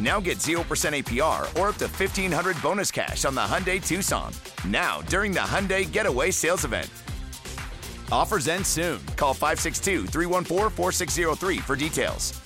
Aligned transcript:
Now 0.00 0.20
get 0.20 0.38
0% 0.38 0.58
APR 0.64 1.42
or 1.58 1.68
up 1.68 1.76
to 1.76 1.86
1500 1.86 2.60
bonus 2.60 2.90
cash 2.90 3.24
on 3.24 3.34
the 3.34 3.40
Hyundai 3.42 3.84
Tucson. 3.84 4.32
Now, 4.66 5.02
during 5.02 5.32
the 5.32 5.40
Hyundai 5.40 5.90
Getaway 5.90 6.30
Sales 6.30 6.64
Event. 6.64 6.90
Offers 8.10 8.48
end 8.48 8.66
soon. 8.66 9.04
Call 9.16 9.34
562 9.34 10.06
314 10.06 10.70
4603 10.70 11.58
for 11.58 11.76
details. 11.76 12.40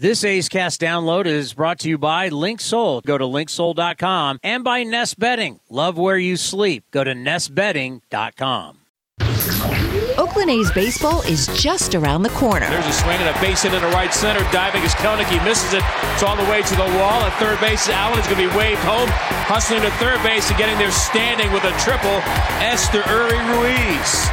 This 0.00 0.22
A's 0.22 0.48
Cast 0.48 0.80
download 0.80 1.26
is 1.26 1.54
brought 1.54 1.80
to 1.80 1.88
you 1.88 1.98
by 1.98 2.30
Linksoul. 2.30 3.02
Go 3.02 3.18
to 3.18 3.24
linksoul.com 3.24 4.38
and 4.44 4.62
by 4.62 4.84
Nest 4.84 5.18
Bedding. 5.18 5.58
Love 5.68 5.98
where 5.98 6.16
you 6.16 6.36
sleep. 6.36 6.84
Go 6.92 7.02
to 7.02 7.14
nestbedding.com. 7.14 8.78
Oakland 10.18 10.50
A's 10.50 10.72
baseball 10.72 11.22
is 11.22 11.46
just 11.54 11.94
around 11.94 12.24
the 12.24 12.30
corner. 12.30 12.66
There's 12.68 12.86
a 12.86 12.92
swing 12.92 13.22
and 13.22 13.30
a 13.30 13.40
base 13.40 13.62
hit 13.62 13.72
into 13.72 13.86
right 13.94 14.12
center. 14.12 14.40
Diving 14.50 14.82
is. 14.82 14.92
He 15.30 15.38
misses 15.46 15.74
it. 15.74 15.82
It's 16.12 16.24
all 16.24 16.34
the 16.34 16.50
way 16.50 16.60
to 16.60 16.74
the 16.74 16.90
wall. 16.98 17.22
At 17.22 17.38
third 17.38 17.60
base, 17.60 17.88
Allen 17.88 18.18
is 18.18 18.26
going 18.26 18.42
to 18.42 18.50
be 18.50 18.56
waved 18.58 18.82
home. 18.82 19.08
Hustling 19.46 19.82
to 19.82 19.90
third 20.02 20.20
base 20.24 20.50
and 20.50 20.58
getting 20.58 20.76
there 20.76 20.90
standing 20.90 21.52
with 21.52 21.62
a 21.62 21.72
triple. 21.78 22.18
Esteury 22.58 23.38
Ruiz. 23.46 24.26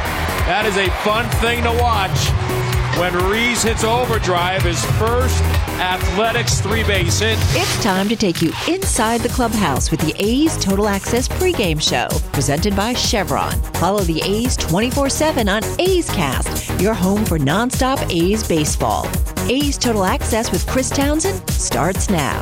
That 0.50 0.66
is 0.66 0.76
a 0.76 0.90
fun 1.06 1.30
thing 1.38 1.62
to 1.62 1.70
watch 1.78 2.65
when 2.98 3.14
Reese 3.30 3.62
hits 3.62 3.84
overdrive, 3.84 4.62
his 4.62 4.82
first 4.92 5.42
athletics 5.80 6.60
three 6.60 6.82
base 6.82 7.18
hit. 7.18 7.38
It's 7.50 7.82
time 7.82 8.08
to 8.08 8.16
take 8.16 8.40
you 8.40 8.52
inside 8.68 9.20
the 9.20 9.28
clubhouse 9.28 9.90
with 9.90 10.00
the 10.00 10.14
A's 10.18 10.56
Total 10.56 10.88
Access 10.88 11.28
pregame 11.28 11.80
show, 11.80 12.08
presented 12.32 12.74
by 12.74 12.94
Chevron. 12.94 13.52
Follow 13.74 14.00
the 14.00 14.22
A's 14.22 14.56
24 14.56 15.10
7 15.10 15.48
on 15.48 15.62
A's 15.78 16.08
Cast, 16.10 16.80
your 16.80 16.94
home 16.94 17.24
for 17.24 17.38
nonstop 17.38 17.98
A's 18.10 18.46
baseball. 18.46 19.06
A's 19.48 19.76
Total 19.76 20.04
Access 20.04 20.50
with 20.50 20.66
Chris 20.66 20.88
Townsend 20.88 21.48
starts 21.50 22.08
now. 22.08 22.40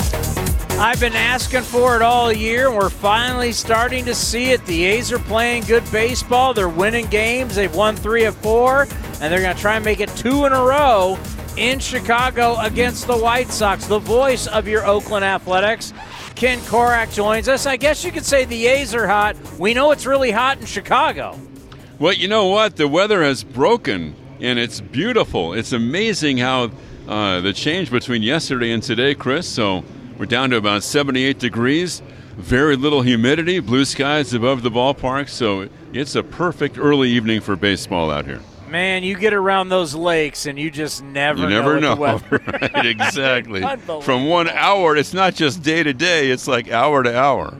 I've 0.77 0.99
been 0.99 1.15
asking 1.15 1.63
for 1.63 1.95
it 1.95 2.03
all 2.03 2.33
year, 2.33 2.67
and 2.67 2.77
we're 2.77 2.91
finally 2.91 3.53
starting 3.53 4.05
to 4.07 4.15
see 4.15 4.51
it. 4.51 4.65
The 4.67 4.85
A's 4.85 5.13
are 5.13 5.21
playing 5.21 5.65
good 5.65 5.85
baseball. 5.93 6.53
They're 6.53 6.69
winning 6.69 7.07
games. 7.07 7.55
They've 7.55 7.75
won 7.75 7.95
three 7.95 8.25
of 8.25 8.37
four, 8.37 8.87
and 9.25 9.33
they're 9.33 9.41
going 9.41 9.57
to 9.57 9.63
try 9.63 9.77
and 9.77 9.85
make 9.87 10.01
it 10.01 10.11
two 10.11 10.45
in 10.45 10.53
a 10.53 10.63
row 10.63 11.19
in 11.57 11.79
Chicago 11.79 12.61
against 12.61 13.07
the 13.07 13.17
White 13.17 13.49
Sox. 13.49 13.87
The 13.87 13.99
voice 13.99 14.47
of 14.47 14.69
your 14.69 14.85
Oakland 14.85 15.25
Athletics, 15.25 15.95
Ken 16.35 16.59
Korach, 16.59 17.15
joins 17.15 17.49
us. 17.49 17.65
I 17.65 17.79
guess 17.79 18.05
you 18.05 18.13
could 18.13 18.27
say 18.27 18.45
the 18.45 18.67
A's 18.67 18.95
are 18.95 19.07
hot. 19.07 19.35
We 19.59 19.73
know 19.73 19.93
it's 19.93 20.05
really 20.05 20.31
hot 20.31 20.59
in 20.59 20.67
Chicago. 20.67 21.41
Well, 21.99 22.13
you 22.13 22.29
know 22.29 22.49
what? 22.49 22.77
The 22.77 22.87
weather 22.87 23.23
has 23.23 23.45
broken, 23.45 24.15
and 24.41 24.59
it's 24.59 24.83
beautiful. 24.83 25.55
It's 25.55 25.73
amazing 25.73 26.37
how 26.37 26.73
uh, 27.09 27.41
the 27.41 27.55
change 27.55 27.91
between 27.91 28.23
yesterday 28.23 28.73
and 28.73 28.83
today, 28.83 29.15
Chris. 29.15 29.49
So 29.49 29.85
we're 30.19 30.27
down 30.27 30.51
to 30.51 30.57
about 30.57 30.83
78 30.83 31.39
degrees, 31.39 32.03
very 32.37 32.77
little 32.77 33.01
humidity, 33.01 33.61
blue 33.61 33.87
skies 33.87 34.35
above 34.35 34.63
the 34.63 34.71
ballpark. 34.71 35.31
So 35.31 35.71
it's 35.95 36.15
a 36.15 36.23
perfect 36.23 36.77
early 36.77 37.09
evening 37.09 37.41
for 37.41 37.57
baseball 37.57 38.11
out 38.11 38.27
here. 38.27 38.43
Man, 38.75 39.05
you 39.05 39.17
get 39.17 39.33
around 39.33 39.69
those 39.69 39.95
lakes 39.95 40.47
and 40.47 40.59
you 40.59 40.69
just 40.69 41.01
never 41.01 41.43
you 41.43 41.49
never 41.49 41.79
know. 41.79 41.95
know. 41.95 42.21
right, 42.31 42.87
exactly. 42.87 43.63
From 44.03 44.27
one 44.27 44.49
hour, 44.49 44.97
it's 44.97 45.15
not 45.15 45.37
just 45.37 45.63
day 45.63 45.85
to 45.85 45.93
day, 45.93 46.29
it's 46.29 46.49
like 46.49 46.73
hour 46.73 47.05
to 47.05 47.17
hour. 47.17 47.57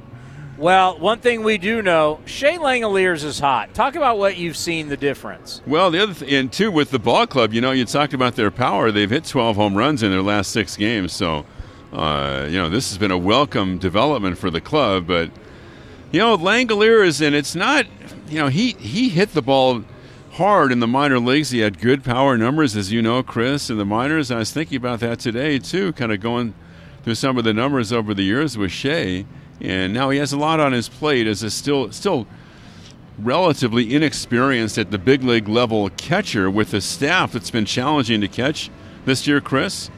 Well, 0.59 0.99
one 0.99 1.21
thing 1.21 1.45
we 1.45 1.57
do 1.57 1.83
know, 1.83 2.19
Shea 2.25 2.59
Langeliers 2.59 3.23
is 3.23 3.39
hot. 3.39 3.75
Talk 3.75 3.95
about 3.95 4.19
what 4.19 4.39
you've 4.39 4.57
seen 4.57 4.89
the 4.89 4.97
difference. 4.97 5.63
Well, 5.69 5.93
the 5.93 6.03
other 6.03 6.15
thing, 6.15 6.31
and 6.31 6.53
too, 6.53 6.73
with 6.73 6.91
the 6.91 6.99
ball 6.99 7.29
club, 7.29 7.55
you 7.55 7.61
know, 7.61 7.71
you 7.71 7.85
talked 7.85 8.13
about 8.13 8.35
their 8.35 8.51
power. 8.51 8.91
They've 8.91 9.09
hit 9.09 9.25
12 9.25 9.55
home 9.55 9.77
runs 9.77 10.03
in 10.03 10.11
their 10.11 10.21
last 10.21 10.51
six 10.51 10.77
games. 10.77 11.13
So, 11.13 11.47
uh, 11.93 12.49
you 12.51 12.59
know, 12.59 12.69
this 12.69 12.89
has 12.89 12.99
been 12.99 13.13
a 13.13 13.19
welcome 13.19 13.79
development 13.79 14.37
for 14.37 14.51
the 14.51 14.61
club. 14.61 15.07
But, 15.07 15.31
you 16.11 16.19
know, 16.19 16.37
Langeliers, 16.37 17.25
and 17.25 17.37
it's 17.37 17.55
not, 17.55 17.87
you 18.29 18.41
know, 18.41 18.49
he, 18.49 18.73
he 18.73 19.11
hit 19.11 19.33
the 19.33 19.43
ball 19.43 19.85
hard 20.35 20.73
in 20.73 20.81
the 20.81 20.87
minor 20.87 21.21
leagues. 21.21 21.51
He 21.51 21.61
had 21.61 21.79
good 21.79 22.03
power 22.03 22.37
numbers, 22.37 22.75
as 22.75 22.91
you 22.91 23.01
know, 23.01 23.23
Chris, 23.23 23.71
in 23.71 23.79
the 23.79 23.85
minors. 23.85 24.33
I 24.33 24.39
was 24.39 24.51
thinking 24.51 24.77
about 24.77 24.99
that 25.01 25.21
today, 25.21 25.61
too, 25.61 25.93
kind 25.93 26.11
of 26.11 26.21
going 26.21 26.55
through 27.05 27.15
some 27.15 27.39
of 27.39 27.45
the 27.45 27.53
numbers 27.53 27.93
over 27.93 28.15
the 28.15 28.25
years 28.25 28.59
with 28.59 28.73
Shea. 28.73 29.27
And 29.61 29.95
now 29.95 30.11
he 30.11 30.19
has 30.19 30.33
a 30.33 30.37
lot 30.37 30.59
on 30.59 30.73
his 30.73 30.89
plate 30.89 31.29
as 31.29 31.45
a 31.45 31.51
still 31.51 31.93
still 31.93 32.27
relatively 33.17 33.95
inexperienced 33.95 34.77
at 34.77 34.91
the 34.91 34.99
big 34.99 35.23
league 35.23 35.49
level 35.49 35.89
catcher 35.91 36.51
with 36.51 36.75
a 36.75 36.81
staff 36.81 37.33
that's 37.33 37.53
been 37.53 37.65
challenging 37.65 38.21
to 38.21 38.27
catch 38.27 38.71
this 39.05 39.29
year, 39.29 39.41
Chris. 39.41 39.89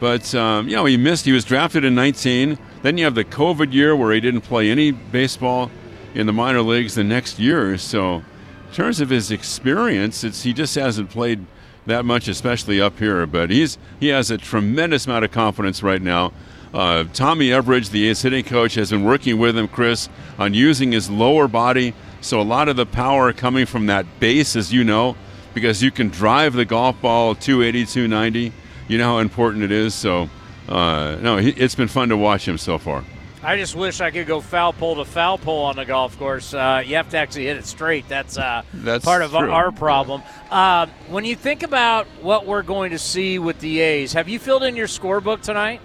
But 0.00 0.34
um, 0.34 0.68
you 0.68 0.76
know 0.76 0.84
he 0.84 0.98
missed. 0.98 1.24
He 1.24 1.32
was 1.32 1.46
drafted 1.46 1.84
in 1.84 1.94
19. 1.94 2.58
Then 2.82 2.98
you 2.98 3.04
have 3.04 3.14
the 3.14 3.24
COVID 3.24 3.72
year 3.72 3.96
where 3.96 4.12
he 4.12 4.20
didn't 4.20 4.42
play 4.42 4.70
any 4.70 4.90
baseball 4.90 5.70
in 6.14 6.26
the 6.26 6.32
minor 6.32 6.60
leagues 6.60 6.94
the 6.94 7.04
next 7.04 7.38
year. 7.38 7.78
So 7.78 8.22
in 8.68 8.74
terms 8.74 9.00
of 9.00 9.10
his 9.10 9.30
experience, 9.30 10.24
it's 10.24 10.42
he 10.42 10.52
just 10.52 10.74
hasn't 10.74 11.10
played 11.10 11.44
that 11.86 12.04
much, 12.04 12.28
especially 12.28 12.80
up 12.80 12.98
here. 12.98 13.26
But 13.26 13.50
he's 13.50 13.78
he 13.98 14.08
has 14.08 14.30
a 14.30 14.38
tremendous 14.38 15.06
amount 15.06 15.24
of 15.24 15.30
confidence 15.30 15.82
right 15.82 16.02
now. 16.02 16.32
Uh, 16.72 17.04
Tommy 17.14 17.48
Everidge, 17.48 17.90
the 17.90 18.08
A's 18.08 18.20
hitting 18.20 18.44
coach, 18.44 18.74
has 18.74 18.90
been 18.90 19.04
working 19.04 19.38
with 19.38 19.56
him, 19.56 19.68
Chris, 19.68 20.08
on 20.38 20.52
using 20.52 20.92
his 20.92 21.08
lower 21.08 21.48
body. 21.48 21.94
So 22.20 22.40
a 22.40 22.42
lot 22.42 22.68
of 22.68 22.76
the 22.76 22.84
power 22.84 23.32
coming 23.32 23.64
from 23.64 23.86
that 23.86 24.20
base, 24.20 24.54
as 24.54 24.72
you 24.72 24.84
know, 24.84 25.16
because 25.54 25.82
you 25.82 25.90
can 25.90 26.08
drive 26.08 26.52
the 26.52 26.66
golf 26.66 27.00
ball 27.00 27.34
280, 27.34 27.86
290. 27.86 28.52
You 28.86 28.98
know 28.98 29.14
how 29.14 29.18
important 29.18 29.64
it 29.64 29.72
is. 29.72 29.94
So, 29.94 30.28
uh, 30.68 31.16
no, 31.22 31.38
he, 31.38 31.50
it's 31.50 31.74
been 31.74 31.88
fun 31.88 32.10
to 32.10 32.16
watch 32.16 32.46
him 32.46 32.58
so 32.58 32.76
far. 32.76 33.04
I 33.42 33.56
just 33.56 33.76
wish 33.76 34.00
I 34.00 34.10
could 34.10 34.26
go 34.26 34.40
foul 34.40 34.72
pole 34.72 34.96
to 34.96 35.04
foul 35.04 35.38
pole 35.38 35.64
on 35.66 35.76
the 35.76 35.84
golf 35.84 36.18
course. 36.18 36.52
Uh, 36.52 36.82
you 36.84 36.96
have 36.96 37.08
to 37.10 37.18
actually 37.18 37.44
hit 37.46 37.56
it 37.56 37.66
straight. 37.66 38.08
That's, 38.08 38.36
uh, 38.36 38.62
That's 38.74 39.04
part 39.04 39.22
of 39.22 39.30
true. 39.30 39.50
our 39.50 39.70
problem. 39.70 40.22
Uh, 40.50 40.86
when 41.08 41.24
you 41.24 41.36
think 41.36 41.62
about 41.62 42.06
what 42.20 42.46
we're 42.46 42.62
going 42.64 42.90
to 42.90 42.98
see 42.98 43.38
with 43.38 43.60
the 43.60 43.78
A's, 43.80 44.12
have 44.14 44.28
you 44.28 44.40
filled 44.40 44.64
in 44.64 44.74
your 44.74 44.88
scorebook 44.88 45.42
tonight? 45.42 45.80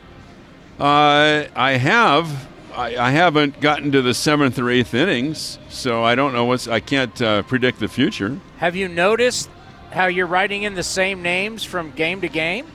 Uh, 0.79 1.45
I 1.55 1.77
have. 1.77 2.49
I, 2.75 2.97
I 2.97 3.11
haven't 3.11 3.61
gotten 3.61 3.91
to 3.91 4.01
the 4.01 4.15
seventh 4.15 4.57
or 4.57 4.71
eighth 4.71 4.95
innings, 4.95 5.59
so 5.69 6.03
I 6.03 6.15
don't 6.15 6.33
know 6.33 6.45
what's. 6.45 6.67
I 6.67 6.79
can't 6.79 7.21
uh, 7.21 7.43
predict 7.43 7.79
the 7.79 7.87
future. 7.87 8.39
Have 8.57 8.75
you 8.75 8.87
noticed 8.87 9.47
how 9.91 10.07
you're 10.07 10.25
writing 10.25 10.63
in 10.63 10.73
the 10.73 10.81
same 10.81 11.21
names 11.21 11.63
from 11.63 11.91
game 11.91 12.21
to 12.21 12.29
game? 12.29 12.65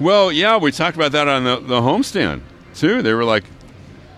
Well, 0.00 0.32
yeah, 0.32 0.56
we 0.56 0.72
talked 0.72 0.96
about 0.96 1.12
that 1.12 1.28
on 1.28 1.44
the, 1.44 1.60
the 1.60 1.80
homestand 1.80 2.40
too. 2.74 3.02
They 3.02 3.14
were 3.14 3.24
like 3.24 3.44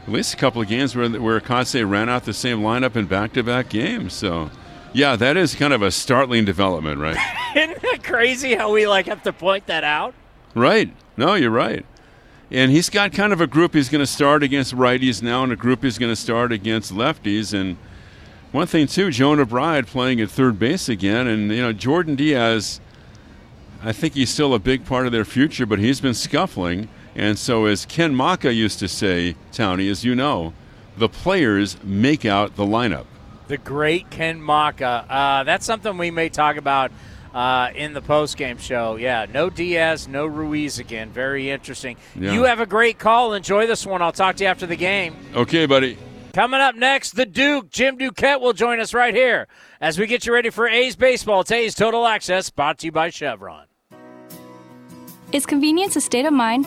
at 0.06 0.08
least 0.08 0.34
a 0.34 0.36
couple 0.36 0.60
of 0.60 0.68
games 0.68 0.96
where 0.96 1.08
where 1.08 1.40
Kotsay 1.40 1.88
ran 1.88 2.08
out 2.08 2.24
the 2.24 2.32
same 2.32 2.60
lineup 2.60 2.96
in 2.96 3.06
back 3.06 3.32
to 3.34 3.42
back 3.42 3.68
games. 3.68 4.12
So, 4.12 4.50
yeah, 4.92 5.16
that 5.16 5.36
is 5.36 5.54
kind 5.54 5.72
of 5.72 5.82
a 5.82 5.90
startling 5.90 6.44
development, 6.44 7.00
right? 7.00 7.16
Isn't 7.56 7.82
that 7.82 8.02
crazy 8.02 8.54
how 8.54 8.72
we 8.72 8.86
like 8.86 9.06
have 9.06 9.22
to 9.24 9.32
point 9.32 9.66
that 9.66 9.84
out? 9.84 10.14
right. 10.54 10.94
No, 11.16 11.34
you're 11.34 11.50
right. 11.50 11.84
And 12.50 12.70
he's 12.70 12.90
got 12.90 13.12
kind 13.12 13.32
of 13.32 13.40
a 13.40 13.46
group 13.46 13.74
he's 13.74 13.88
going 13.88 14.00
to 14.00 14.06
start 14.06 14.42
against 14.42 14.74
righties 14.74 15.22
now, 15.22 15.42
and 15.42 15.52
a 15.52 15.56
group 15.56 15.82
he's 15.82 15.98
going 15.98 16.12
to 16.12 16.16
start 16.16 16.52
against 16.52 16.92
lefties. 16.92 17.52
And 17.58 17.76
one 18.50 18.66
thing 18.66 18.86
too, 18.86 19.10
Jonah 19.10 19.46
Bride 19.46 19.86
playing 19.86 20.20
at 20.20 20.30
third 20.30 20.58
base 20.58 20.88
again, 20.88 21.26
and 21.26 21.50
you 21.50 21.62
know 21.62 21.72
Jordan 21.72 22.16
Diaz. 22.16 22.80
I 23.84 23.92
think 23.92 24.14
he's 24.14 24.30
still 24.30 24.54
a 24.54 24.58
big 24.60 24.84
part 24.84 25.06
of 25.06 25.12
their 25.12 25.24
future, 25.24 25.66
but 25.66 25.78
he's 25.80 26.00
been 26.00 26.14
scuffling. 26.14 26.88
And 27.14 27.38
so, 27.38 27.66
as 27.66 27.84
Ken 27.84 28.14
Macha 28.14 28.52
used 28.52 28.78
to 28.78 28.88
say, 28.88 29.36
Townie, 29.52 29.90
as 29.90 30.04
you 30.04 30.14
know, 30.14 30.54
the 30.96 31.08
players 31.08 31.76
make 31.82 32.24
out 32.24 32.56
the 32.56 32.64
lineup. 32.64 33.06
The 33.48 33.58
great 33.58 34.10
Ken 34.10 34.40
Macha. 34.40 35.04
Uh, 35.08 35.44
that's 35.44 35.66
something 35.66 35.98
we 35.98 36.10
may 36.10 36.28
talk 36.28 36.56
about 36.56 36.90
uh, 37.34 37.70
in 37.74 37.92
the 37.92 38.00
post-game 38.00 38.58
show. 38.58 38.96
Yeah, 38.96 39.26
no 39.32 39.50
Diaz, 39.50 40.08
no 40.08 40.26
Ruiz 40.26 40.78
again. 40.78 41.10
Very 41.10 41.50
interesting. 41.50 41.96
Yeah. 42.14 42.32
You 42.32 42.44
have 42.44 42.60
a 42.60 42.66
great 42.66 42.98
call. 42.98 43.34
Enjoy 43.34 43.66
this 43.66 43.84
one. 43.84 44.00
I'll 44.00 44.12
talk 44.12 44.36
to 44.36 44.44
you 44.44 44.50
after 44.50 44.66
the 44.66 44.76
game. 44.76 45.16
Okay, 45.34 45.66
buddy. 45.66 45.98
Coming 46.32 46.60
up 46.60 46.76
next, 46.76 47.10
the 47.10 47.26
Duke, 47.26 47.68
Jim 47.70 47.98
Duquette, 47.98 48.40
will 48.40 48.54
join 48.54 48.80
us 48.80 48.94
right 48.94 49.14
here 49.14 49.48
as 49.82 49.98
we 49.98 50.06
get 50.06 50.24
you 50.24 50.32
ready 50.32 50.48
for 50.48 50.66
A's 50.66 50.96
baseball. 50.96 51.44
Today's 51.44 51.74
Total 51.74 52.06
Access, 52.06 52.48
brought 52.48 52.78
to 52.78 52.86
you 52.86 52.92
by 52.92 53.10
Chevron. 53.10 53.66
Is 55.32 55.44
convenience 55.44 55.94
a 55.96 56.00
state 56.00 56.24
of 56.24 56.32
mind 56.32 56.66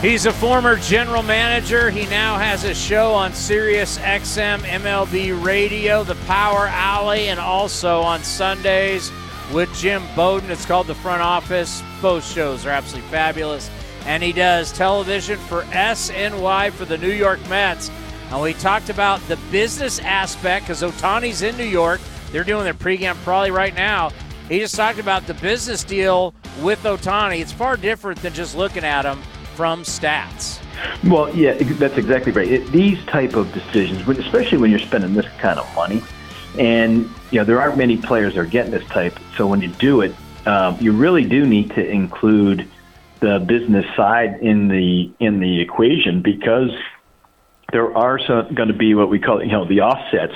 He's 0.00 0.24
a 0.24 0.32
former 0.32 0.76
general 0.76 1.22
manager. 1.22 1.90
He 1.90 2.06
now 2.06 2.38
has 2.38 2.64
a 2.64 2.74
show 2.74 3.12
on 3.12 3.34
Sirius 3.34 3.98
XM 3.98 4.60
MLB 4.60 5.44
Radio, 5.44 6.04
The 6.04 6.14
Power 6.26 6.68
Alley, 6.68 7.28
and 7.28 7.38
also 7.38 8.00
on 8.00 8.22
Sundays 8.22 9.12
with 9.52 9.70
Jim 9.74 10.02
Bowden. 10.16 10.50
It's 10.50 10.64
called 10.64 10.86
The 10.86 10.94
Front 10.94 11.20
Office. 11.20 11.82
Both 12.00 12.24
shows 12.24 12.64
are 12.64 12.70
absolutely 12.70 13.10
fabulous. 13.10 13.70
And 14.06 14.22
he 14.22 14.32
does 14.32 14.72
television 14.72 15.38
for 15.38 15.64
SNY 15.64 16.72
for 16.72 16.86
the 16.86 16.96
New 16.96 17.12
York 17.12 17.38
Mets. 17.50 17.90
And 18.30 18.40
we 18.40 18.54
talked 18.54 18.88
about 18.88 19.20
the 19.28 19.36
business 19.52 19.98
aspect 19.98 20.64
because 20.64 20.80
Ohtani's 20.80 21.42
in 21.42 21.58
New 21.58 21.64
York. 21.64 22.00
They're 22.32 22.42
doing 22.42 22.64
their 22.64 22.72
pregame 22.72 23.16
probably 23.16 23.50
right 23.50 23.74
now. 23.74 24.12
He 24.48 24.60
just 24.60 24.76
talked 24.76 24.98
about 24.98 25.26
the 25.26 25.34
business 25.34 25.84
deal 25.84 26.32
with 26.62 26.82
Ohtani. 26.84 27.42
It's 27.42 27.52
far 27.52 27.76
different 27.76 28.22
than 28.22 28.32
just 28.32 28.56
looking 28.56 28.82
at 28.82 29.04
him 29.04 29.20
from 29.60 29.82
stats. 29.82 30.58
Well, 31.04 31.36
yeah, 31.36 31.52
that's 31.52 31.98
exactly 31.98 32.32
right. 32.32 32.50
It, 32.50 32.72
these 32.72 32.98
type 33.04 33.36
of 33.36 33.52
decisions, 33.52 34.08
especially 34.08 34.56
when 34.56 34.70
you're 34.70 34.80
spending 34.80 35.12
this 35.12 35.28
kind 35.36 35.58
of 35.58 35.68
money, 35.76 36.02
and 36.58 37.10
you 37.30 37.40
know 37.40 37.44
there 37.44 37.60
aren't 37.60 37.76
many 37.76 37.98
players 37.98 38.36
that 38.36 38.40
are 38.40 38.46
getting 38.46 38.70
this 38.70 38.88
type. 38.88 39.18
So 39.36 39.46
when 39.46 39.60
you 39.60 39.68
do 39.68 40.00
it, 40.00 40.14
um, 40.46 40.78
you 40.80 40.92
really 40.92 41.24
do 41.24 41.44
need 41.44 41.72
to 41.72 41.86
include 41.86 42.66
the 43.20 43.38
business 43.38 43.84
side 43.94 44.38
in 44.40 44.68
the 44.68 45.12
in 45.20 45.40
the 45.40 45.60
equation 45.60 46.22
because 46.22 46.70
there 47.70 47.94
are 47.94 48.16
going 48.54 48.68
to 48.68 48.72
be 48.72 48.94
what 48.94 49.10
we 49.10 49.18
call 49.18 49.44
you 49.44 49.52
know 49.52 49.66
the 49.66 49.82
offsets 49.82 50.32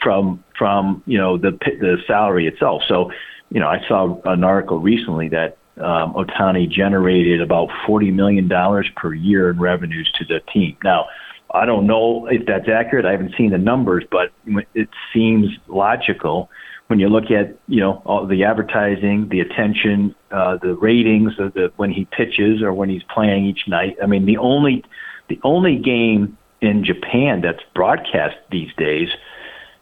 from 0.00 0.44
from 0.56 1.02
you 1.04 1.18
know 1.18 1.36
the 1.36 1.50
the 1.50 1.98
salary 2.06 2.46
itself. 2.46 2.82
So 2.86 3.10
you 3.50 3.58
know 3.58 3.66
I 3.66 3.84
saw 3.88 4.20
an 4.22 4.44
article 4.44 4.78
recently 4.78 5.30
that 5.30 5.57
um, 5.80 6.14
Ohtani 6.14 6.70
generated 6.70 7.40
about 7.40 7.68
$40 7.86 8.12
million 8.12 8.48
per 8.96 9.14
year 9.14 9.50
in 9.50 9.58
revenues 9.58 10.10
to 10.18 10.24
the 10.24 10.40
team. 10.52 10.76
Now, 10.82 11.06
I 11.52 11.64
don't 11.64 11.86
know 11.86 12.26
if 12.26 12.44
that's 12.46 12.68
accurate. 12.68 13.06
I 13.06 13.12
haven't 13.12 13.34
seen 13.36 13.50
the 13.50 13.58
numbers, 13.58 14.04
but 14.10 14.32
it 14.74 14.88
seems 15.12 15.48
logical 15.66 16.50
when 16.88 16.98
you 16.98 17.08
look 17.08 17.30
at 17.30 17.56
you 17.68 17.80
know 17.80 18.02
all 18.04 18.26
the 18.26 18.44
advertising, 18.44 19.28
the 19.30 19.40
attention, 19.40 20.14
uh, 20.30 20.58
the 20.60 20.74
ratings 20.74 21.38
of 21.38 21.54
the 21.54 21.72
when 21.76 21.90
he 21.90 22.06
pitches 22.06 22.62
or 22.62 22.72
when 22.72 22.88
he's 22.88 23.02
playing 23.14 23.46
each 23.46 23.68
night. 23.68 23.96
I 24.02 24.06
mean, 24.06 24.26
the 24.26 24.38
only 24.38 24.84
the 25.28 25.38
only 25.42 25.76
game 25.76 26.36
in 26.60 26.84
Japan 26.84 27.40
that's 27.40 27.62
broadcast 27.74 28.36
these 28.50 28.70
days 28.76 29.08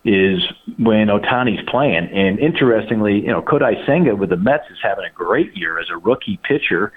is 0.06 0.40
when 0.78 1.08
Ohtani's 1.08 1.68
playing. 1.68 2.08
And 2.12 2.38
interestingly, 2.38 3.20
you 3.20 3.26
know, 3.26 3.42
Kodai 3.42 3.84
Senga 3.84 4.14
with 4.14 4.30
the 4.30 4.36
Mets 4.36 4.70
is 4.70 4.78
having 4.80 5.04
a 5.04 5.10
great 5.10 5.56
year 5.56 5.80
as 5.80 5.90
a 5.90 5.96
rookie 5.96 6.38
pitcher. 6.44 6.92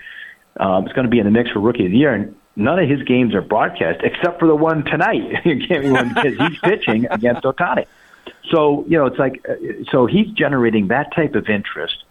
Um, 0.59 0.85
it's 0.85 0.93
going 0.93 1.05
to 1.05 1.09
be 1.09 1.17
in 1.17 1.25
the 1.25 1.31
mix 1.31 1.49
for 1.49 1.59
Rookie 1.59 1.85
of 1.85 1.91
the 1.91 1.97
Year, 1.97 2.13
and 2.13 2.35
none 2.55 2.77
of 2.77 2.87
his 2.87 3.01
games 3.03 3.33
are 3.33 3.41
broadcast 3.41 4.01
except 4.03 4.39
for 4.39 4.47
the 4.47 4.55
one 4.55 4.83
tonight 4.85 5.43
because 5.43 6.37
he's 6.37 6.59
pitching 6.59 7.07
against 7.09 7.43
Ohtani. 7.43 7.87
So 8.51 8.85
you 8.87 8.97
know, 8.97 9.07
it's 9.07 9.17
like 9.17 9.43
uh, 9.49 9.55
so 9.91 10.05
he's 10.05 10.27
generating 10.27 10.89
that 10.89 11.13
type 11.15 11.33
of 11.33 11.49
interest. 11.49 12.03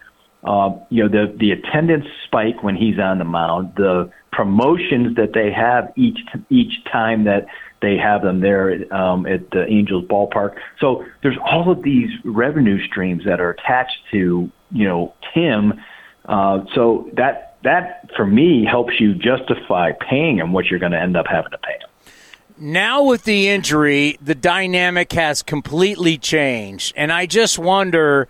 Uh, 0.43 0.77
you 0.91 1.07
know, 1.07 1.09
the 1.09 1.37
the 1.37 1.53
attendance 1.53 2.07
spike 2.25 2.63
when 2.63 2.75
he's 2.75 2.99
on 2.99 3.19
the 3.19 3.25
mound, 3.25 3.75
the 3.77 4.11
promotions 4.33 5.17
that 5.17 5.33
they 5.33 5.53
have 5.53 5.93
each 5.97 6.19
each 6.51 6.85
time 6.85 7.25
that 7.25 7.47
they 7.81 7.97
have 7.97 8.23
them 8.23 8.41
there 8.41 8.93
um, 8.93 9.27
at 9.27 9.51
the 9.51 9.65
Angels 9.67 10.05
ballpark. 10.07 10.57
So 10.81 11.05
there's 11.23 11.39
all 11.45 11.71
of 11.71 11.83
these 11.83 12.11
revenue 12.25 12.85
streams 12.87 13.25
that 13.25 13.41
are 13.41 13.51
attached 13.51 13.99
to 14.13 14.51
you 14.71 14.89
know 14.89 15.15
Tim. 15.35 15.81
Uh, 16.25 16.65
so 16.75 17.09
that 17.15 17.57
that 17.65 18.11
for 18.17 18.27
me 18.27 18.65
helps 18.65 19.01
you 19.01 19.15
justify 19.15 19.93
paying 19.93 20.39
him 20.39 20.53
what 20.53 20.67
you're 20.67 20.81
going 20.81 20.93
to 20.93 21.01
end 21.01 21.17
up 21.17 21.27
having 21.27 21.51
to 21.51 21.59
pay 21.59 21.73
him. 21.73 21.89
Now 22.61 23.05
with 23.05 23.25
the 23.25 23.49
injury, 23.49 24.19
the 24.21 24.35
dynamic 24.35 25.13
has 25.13 25.43
completely 25.43 26.19
changed, 26.19 26.95
and 26.97 27.13
I 27.13 27.27
just 27.27 27.59
wonder. 27.59 28.29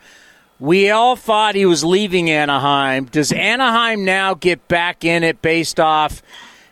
We 0.60 0.90
all 0.90 1.14
thought 1.14 1.54
he 1.54 1.66
was 1.66 1.84
leaving 1.84 2.28
Anaheim. 2.30 3.04
Does 3.04 3.30
Anaheim 3.30 4.04
now 4.04 4.34
get 4.34 4.66
back 4.66 5.04
in 5.04 5.22
it 5.22 5.40
based 5.40 5.78
off 5.78 6.20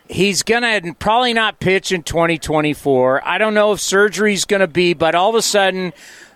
He's 0.08 0.42
going 0.42 0.62
to 0.62 0.94
probably 0.94 1.32
not 1.32 1.58
pitch 1.58 1.90
in 1.90 2.02
2024. 2.02 3.26
I 3.26 3.38
don't 3.38 3.54
know 3.54 3.72
if 3.72 3.80
surgery's 3.80 4.44
going 4.44 4.60
to 4.60 4.68
be, 4.68 4.94
but 4.94 5.14
all 5.14 5.30
of 5.30 5.34
a 5.34 5.42
sudden, 5.42 5.92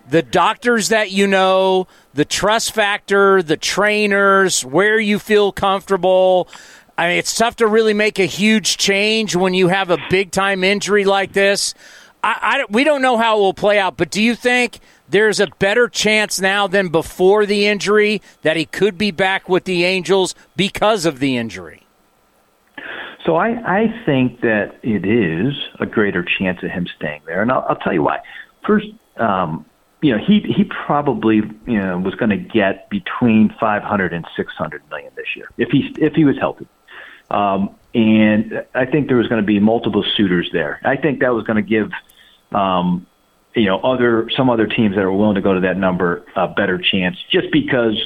the 0.09 0.23
doctors 0.23 0.89
that 0.89 1.13
you 1.13 1.27
know, 1.27 1.87
the 2.15 2.25
trust 2.25 2.73
factor, 2.73 3.43
the 3.43 3.57
trainers, 3.57 4.65
where 4.65 4.99
you 4.99 5.19
feel 5.19 5.53
comfortable. 5.53 6.49
I 6.99 7.09
mean, 7.09 7.19
it's 7.19 7.35
tough 7.35 7.57
to 7.57 7.67
really 7.67 7.95
make 7.95 8.19
a 8.19 8.27
huge 8.27 8.77
change 8.77 9.37
when 9.37 9.55
you 9.55 9.69
have 9.69 9.91
a 9.91 9.99
big 10.11 10.33
time 10.33 10.65
injury 10.65 11.05
like 11.05 11.33
this. 11.33 11.75
I, 12.23 12.39
I, 12.43 12.65
we 12.69 12.85
don't 12.85 13.03
know 13.03 13.17
how 13.17 13.39
it 13.39 13.41
will 13.41 13.55
play 13.55 13.79
out, 13.79 13.97
but 13.97 14.11
do 14.11 14.23
you 14.23 14.35
think 14.35 14.81
there's 15.09 15.41
a 15.41 15.47
better 15.59 15.89
chance 15.89 16.41
now 16.41 16.67
than 16.67 16.89
before 16.89 17.47
the 17.47 17.67
injury 17.67 18.21
that 18.43 18.57
he 18.57 18.67
could 18.67 18.99
be 18.99 19.11
back 19.11 19.49
with 19.49 19.65
the 19.65 19.85
Angels 19.85 20.35
because 20.57 21.07
of 21.07 21.21
the 21.21 21.37
injury? 21.37 21.80
So 23.25 23.37
I, 23.37 23.49
I 23.49 24.03
think 24.07 24.41
that 24.41 24.79
it 24.83 25.05
is 25.05 25.55
a 25.79 25.87
greater 25.87 26.25
chance 26.25 26.63
of 26.63 26.71
him 26.71 26.87
staying 26.97 27.23
there, 27.27 27.43
and 27.43 27.53
I'll, 27.53 27.67
I'll 27.69 27.77
tell 27.77 27.93
you 27.93 28.03
why. 28.03 28.21
First, 28.67 28.87
um, 29.17 29.67
you 30.01 30.17
know, 30.17 30.25
he 30.25 30.41
he 30.41 30.65
probably 30.65 31.43
you 31.67 31.79
know 31.79 31.99
was 31.99 32.15
going 32.15 32.31
to 32.31 32.39
get 32.39 32.89
between 32.89 33.55
500 33.61 34.13
and 34.15 34.27
600 34.35 34.83
million 34.89 35.13
this 35.17 35.27
year 35.37 35.51
if 35.59 35.69
he 35.71 35.95
if 35.99 36.15
he 36.15 36.25
was 36.25 36.39
healthy. 36.39 36.67
Um, 37.31 37.75
and 37.95 38.65
I 38.75 38.87
think 38.87 39.09
there 39.09 39.17
was 39.17 39.29
going 39.29 39.41
to 39.41 39.47
be 39.47 39.61
multiple 39.61 40.05
suitors 40.17 40.49
there. 40.53 40.81
I 40.85 40.97
think 40.97 41.21
that 41.21 41.35
was 41.35 41.45
going 41.45 41.57
to 41.57 41.69
give, 41.69 41.91
um, 42.53 43.07
you 43.55 43.67
know, 43.67 43.81
other 43.81 44.31
some 44.37 44.49
other 44.49 44.67
teams 44.67 44.95
that 44.95 45.03
are 45.03 45.13
willing 45.13 45.35
to 45.35 45.41
go 45.41 45.55
to 45.55 45.61
that 45.61 45.77
number 45.77 46.25
a 46.37 46.49
better 46.49 46.79
chance, 46.79 47.17
just 47.31 47.51
because 47.53 48.01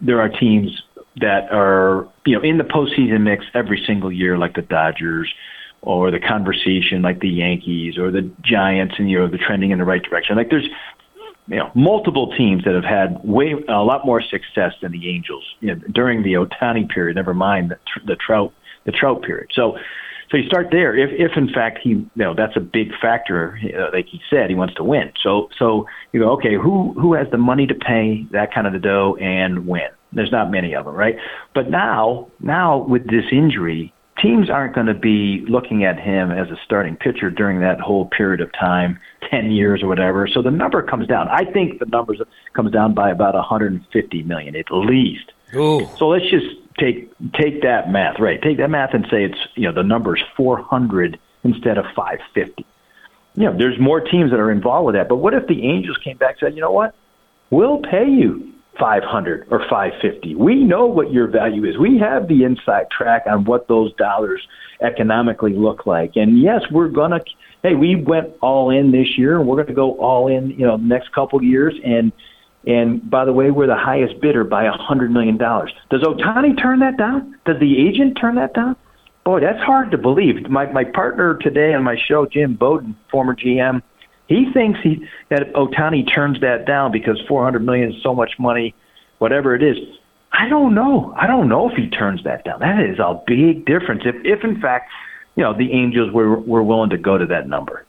there 0.00 0.20
are 0.20 0.28
teams 0.28 0.82
that 1.20 1.50
are 1.52 2.08
you 2.24 2.36
know 2.36 2.42
in 2.42 2.58
the 2.58 2.64
postseason 2.64 3.22
mix 3.22 3.44
every 3.54 3.82
single 3.86 4.12
year, 4.12 4.38
like 4.38 4.54
the 4.54 4.62
Dodgers, 4.62 5.32
or 5.82 6.10
the 6.10 6.20
conversation 6.20 7.02
like 7.02 7.20
the 7.20 7.28
Yankees 7.28 7.98
or 7.98 8.10
the 8.10 8.30
Giants, 8.42 8.94
and 8.98 9.10
you 9.10 9.18
know 9.18 9.28
the 9.28 9.38
trending 9.38 9.70
in 9.70 9.78
the 9.78 9.84
right 9.84 10.02
direction. 10.02 10.36
Like 10.36 10.50
there's 10.50 10.68
you 11.46 11.56
know 11.56 11.70
multiple 11.74 12.34
teams 12.36 12.64
that 12.64 12.74
have 12.74 12.84
had 12.84 13.22
way 13.24 13.54
a 13.68 13.82
lot 13.82 14.04
more 14.04 14.22
success 14.22 14.74
than 14.82 14.92
the 14.92 15.08
Angels 15.08 15.44
you 15.60 15.74
know, 15.74 15.80
during 15.92 16.22
the 16.22 16.34
Ohtani 16.34 16.88
period. 16.88 17.16
Never 17.16 17.34
mind 17.34 17.70
the, 17.70 17.78
the 18.06 18.16
Trout 18.16 18.52
the 18.84 18.92
Trout 18.92 19.22
period. 19.22 19.50
So 19.54 19.78
so 20.30 20.36
you 20.36 20.46
start 20.46 20.68
there. 20.70 20.94
If, 20.94 21.10
if 21.12 21.36
in 21.36 21.48
fact 21.52 21.78
he, 21.82 21.90
you 21.90 22.10
know, 22.14 22.34
that's 22.34 22.56
a 22.56 22.60
big 22.60 22.90
factor. 23.00 23.58
Uh, 23.64 23.90
like 23.92 24.06
he 24.06 24.20
said, 24.28 24.50
he 24.50 24.56
wants 24.56 24.74
to 24.74 24.84
win. 24.84 25.12
So, 25.22 25.48
so 25.58 25.86
you 26.12 26.20
go, 26.20 26.30
okay, 26.32 26.54
who 26.54 26.92
who 26.94 27.14
has 27.14 27.26
the 27.30 27.38
money 27.38 27.66
to 27.66 27.74
pay 27.74 28.26
that 28.32 28.52
kind 28.52 28.66
of 28.66 28.72
the 28.72 28.78
dough 28.78 29.16
and 29.20 29.66
win? 29.66 29.88
There's 30.12 30.32
not 30.32 30.50
many 30.50 30.74
of 30.74 30.84
them, 30.84 30.94
right? 30.94 31.16
But 31.54 31.70
now, 31.70 32.30
now 32.40 32.78
with 32.78 33.08
this 33.08 33.24
injury, 33.30 33.92
teams 34.20 34.50
aren't 34.50 34.74
going 34.74 34.86
to 34.86 34.94
be 34.94 35.44
looking 35.48 35.84
at 35.84 35.98
him 35.98 36.30
as 36.30 36.50
a 36.50 36.56
starting 36.64 36.96
pitcher 36.96 37.30
during 37.30 37.60
that 37.60 37.80
whole 37.80 38.06
period 38.06 38.40
of 38.40 38.52
time, 38.52 38.98
10 39.30 39.50
years 39.50 39.82
or 39.82 39.88
whatever. 39.88 40.26
So 40.26 40.42
the 40.42 40.50
number 40.50 40.82
comes 40.82 41.06
down. 41.06 41.28
I 41.28 41.44
think 41.44 41.78
the 41.78 41.86
numbers 41.86 42.20
comes 42.54 42.72
down 42.72 42.94
by 42.94 43.10
about 43.10 43.34
150 43.34 44.22
million 44.24 44.56
at 44.56 44.70
least. 44.70 45.32
Ooh. 45.54 45.88
So 45.98 46.08
let's 46.08 46.28
just 46.30 46.46
take 46.78 47.10
take 47.32 47.62
that 47.62 47.90
math, 47.90 48.18
right? 48.18 48.40
Take 48.40 48.58
that 48.58 48.70
math 48.70 48.94
and 48.94 49.06
say 49.10 49.24
it's 49.24 49.38
you 49.54 49.64
know 49.64 49.72
the 49.72 49.82
number's 49.82 50.22
400 50.36 51.18
instead 51.44 51.78
of 51.78 51.86
550. 51.96 52.66
You 53.34 53.44
know, 53.44 53.56
there's 53.56 53.78
more 53.78 54.00
teams 54.00 54.30
that 54.30 54.40
are 54.40 54.50
involved 54.50 54.86
with 54.86 54.94
that. 54.96 55.08
But 55.08 55.16
what 55.16 55.32
if 55.32 55.46
the 55.46 55.64
Angels 55.64 55.96
came 55.98 56.16
back 56.16 56.30
and 56.30 56.38
said, 56.40 56.54
you 56.54 56.60
know 56.60 56.72
what, 56.72 56.94
we'll 57.50 57.78
pay 57.78 58.08
you 58.08 58.52
500 58.78 59.48
or 59.50 59.60
550. 59.68 60.34
We 60.34 60.64
know 60.64 60.86
what 60.86 61.12
your 61.12 61.26
value 61.26 61.64
is. 61.64 61.78
We 61.78 61.98
have 61.98 62.28
the 62.28 62.44
inside 62.44 62.90
track 62.90 63.24
on 63.26 63.44
what 63.44 63.68
those 63.68 63.92
dollars 63.94 64.40
economically 64.82 65.54
look 65.54 65.86
like. 65.86 66.12
And 66.16 66.40
yes, 66.40 66.62
we're 66.70 66.88
gonna. 66.88 67.20
Hey, 67.62 67.74
we 67.74 67.96
went 67.96 68.28
all 68.40 68.70
in 68.70 68.92
this 68.92 69.18
year, 69.18 69.38
and 69.38 69.48
we're 69.48 69.56
going 69.56 69.66
to 69.66 69.74
go 69.74 69.98
all 69.98 70.28
in. 70.28 70.50
You 70.50 70.66
know, 70.66 70.76
next 70.76 71.12
couple 71.12 71.42
years, 71.42 71.74
and 71.84 72.12
and 72.66 73.08
by 73.10 73.24
the 73.24 73.32
way, 73.32 73.50
we're 73.50 73.66
the 73.66 73.76
highest 73.76 74.20
bidder 74.20 74.44
by 74.44 74.64
a 74.64 74.72
hundred 74.72 75.10
million 75.10 75.36
dollars. 75.36 75.72
Does 75.90 76.02
Ohtani 76.02 76.60
turn 76.60 76.80
that 76.80 76.96
down? 76.96 77.36
Does 77.46 77.58
the 77.60 77.86
agent 77.88 78.18
turn 78.20 78.36
that 78.36 78.54
down? 78.54 78.76
Boy, 79.24 79.40
that's 79.40 79.62
hard 79.62 79.90
to 79.90 79.98
believe. 79.98 80.48
My 80.48 80.70
my 80.72 80.84
partner 80.84 81.36
today 81.40 81.74
on 81.74 81.82
my 81.82 81.96
show, 82.08 82.26
Jim 82.26 82.54
Bowden, 82.54 82.96
former 83.10 83.34
GM, 83.34 83.82
he 84.28 84.52
thinks 84.52 84.78
he 84.82 85.06
that 85.30 85.52
Ohtani 85.54 86.14
turns 86.14 86.40
that 86.40 86.66
down 86.66 86.92
because 86.92 87.20
four 87.26 87.42
hundred 87.42 87.64
million 87.64 87.92
is 87.92 88.02
so 88.02 88.14
much 88.14 88.32
money, 88.38 88.74
whatever 89.18 89.54
it 89.54 89.62
is. 89.62 89.76
I 90.30 90.48
don't 90.48 90.74
know. 90.74 91.14
I 91.16 91.26
don't 91.26 91.48
know 91.48 91.68
if 91.70 91.76
he 91.76 91.88
turns 91.88 92.22
that 92.24 92.44
down. 92.44 92.60
That 92.60 92.80
is 92.80 92.98
a 92.98 93.20
big 93.26 93.64
difference. 93.64 94.02
If 94.04 94.16
if 94.24 94.44
in 94.44 94.60
fact, 94.60 94.90
you 95.34 95.42
know, 95.42 95.56
the 95.56 95.72
Angels 95.72 96.12
were 96.12 96.38
were 96.38 96.62
willing 96.62 96.90
to 96.90 96.98
go 96.98 97.16
to 97.16 97.26
that 97.26 97.48
number. 97.48 97.86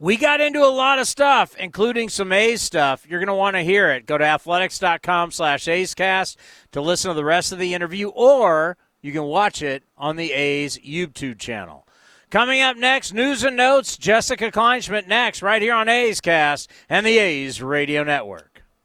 We 0.00 0.16
got 0.16 0.40
into 0.40 0.60
a 0.60 0.70
lot 0.70 1.00
of 1.00 1.08
stuff, 1.08 1.56
including 1.56 2.08
some 2.08 2.32
A's 2.32 2.62
stuff. 2.62 3.04
You're 3.08 3.18
going 3.18 3.26
to 3.26 3.34
want 3.34 3.56
to 3.56 3.62
hear 3.62 3.90
it. 3.90 4.06
Go 4.06 4.16
to 4.16 4.24
athletics.com 4.24 5.32
slash 5.32 5.64
to 5.64 6.36
listen 6.76 7.08
to 7.08 7.14
the 7.14 7.24
rest 7.24 7.50
of 7.50 7.58
the 7.58 7.74
interview, 7.74 8.08
or 8.10 8.76
you 9.02 9.10
can 9.10 9.24
watch 9.24 9.60
it 9.60 9.82
on 9.96 10.14
the 10.14 10.32
A's 10.32 10.78
YouTube 10.78 11.40
channel. 11.40 11.87
Coming 12.30 12.60
up 12.60 12.76
next, 12.76 13.14
news 13.14 13.42
and 13.42 13.56
notes. 13.56 13.96
Jessica 13.96 14.50
Kleinschmidt 14.50 15.06
next, 15.06 15.40
right 15.40 15.62
here 15.62 15.72
on 15.72 15.88
A's 15.88 16.20
Cast 16.20 16.70
and 16.86 17.06
the 17.06 17.16
A's 17.16 17.62
Radio 17.62 18.04
Network. 18.04 18.47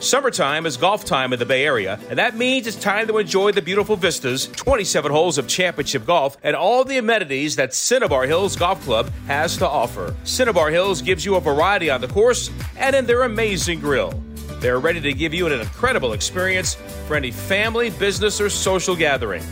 Summertime 0.00 0.64
is 0.64 0.76
golf 0.76 1.04
time 1.04 1.32
in 1.32 1.40
the 1.40 1.44
Bay 1.44 1.64
Area, 1.64 1.98
and 2.08 2.20
that 2.20 2.36
means 2.36 2.68
it's 2.68 2.76
time 2.76 3.08
to 3.08 3.18
enjoy 3.18 3.50
the 3.50 3.60
beautiful 3.60 3.96
vistas, 3.96 4.46
27 4.46 5.10
holes 5.10 5.38
of 5.38 5.48
championship 5.48 6.06
golf, 6.06 6.36
and 6.44 6.54
all 6.54 6.84
the 6.84 6.98
amenities 6.98 7.56
that 7.56 7.74
Cinnabar 7.74 8.24
Hills 8.24 8.54
Golf 8.54 8.80
Club 8.84 9.10
has 9.26 9.56
to 9.56 9.68
offer. 9.68 10.14
Cinnabar 10.22 10.70
Hills 10.70 11.02
gives 11.02 11.24
you 11.24 11.34
a 11.34 11.40
variety 11.40 11.90
on 11.90 12.00
the 12.00 12.06
course 12.06 12.48
and 12.76 12.94
in 12.94 13.06
their 13.06 13.24
amazing 13.24 13.80
grill. 13.80 14.22
They're 14.60 14.78
ready 14.78 15.00
to 15.00 15.12
give 15.12 15.34
you 15.34 15.48
an 15.48 15.60
incredible 15.60 16.12
experience 16.12 16.74
for 17.08 17.16
any 17.16 17.32
family, 17.32 17.90
business, 17.90 18.40
or 18.40 18.50
social 18.50 18.94
gathering. 18.94 19.42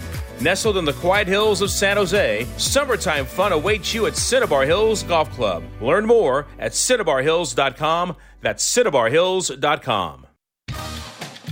Nestled 0.40 0.76
in 0.76 0.84
the 0.84 0.92
quiet 0.92 1.26
hills 1.26 1.60
of 1.60 1.72
San 1.72 1.96
Jose, 1.96 2.46
summertime 2.56 3.24
fun 3.26 3.50
awaits 3.50 3.92
you 3.92 4.06
at 4.06 4.16
Cinnabar 4.16 4.64
Hills 4.64 5.02
Golf 5.02 5.28
Club. 5.32 5.64
Learn 5.80 6.06
more 6.06 6.46
at 6.60 6.70
cinnabarhills.com. 6.70 8.14
That's 8.42 8.64
cinnabarhills.com. 8.76 10.25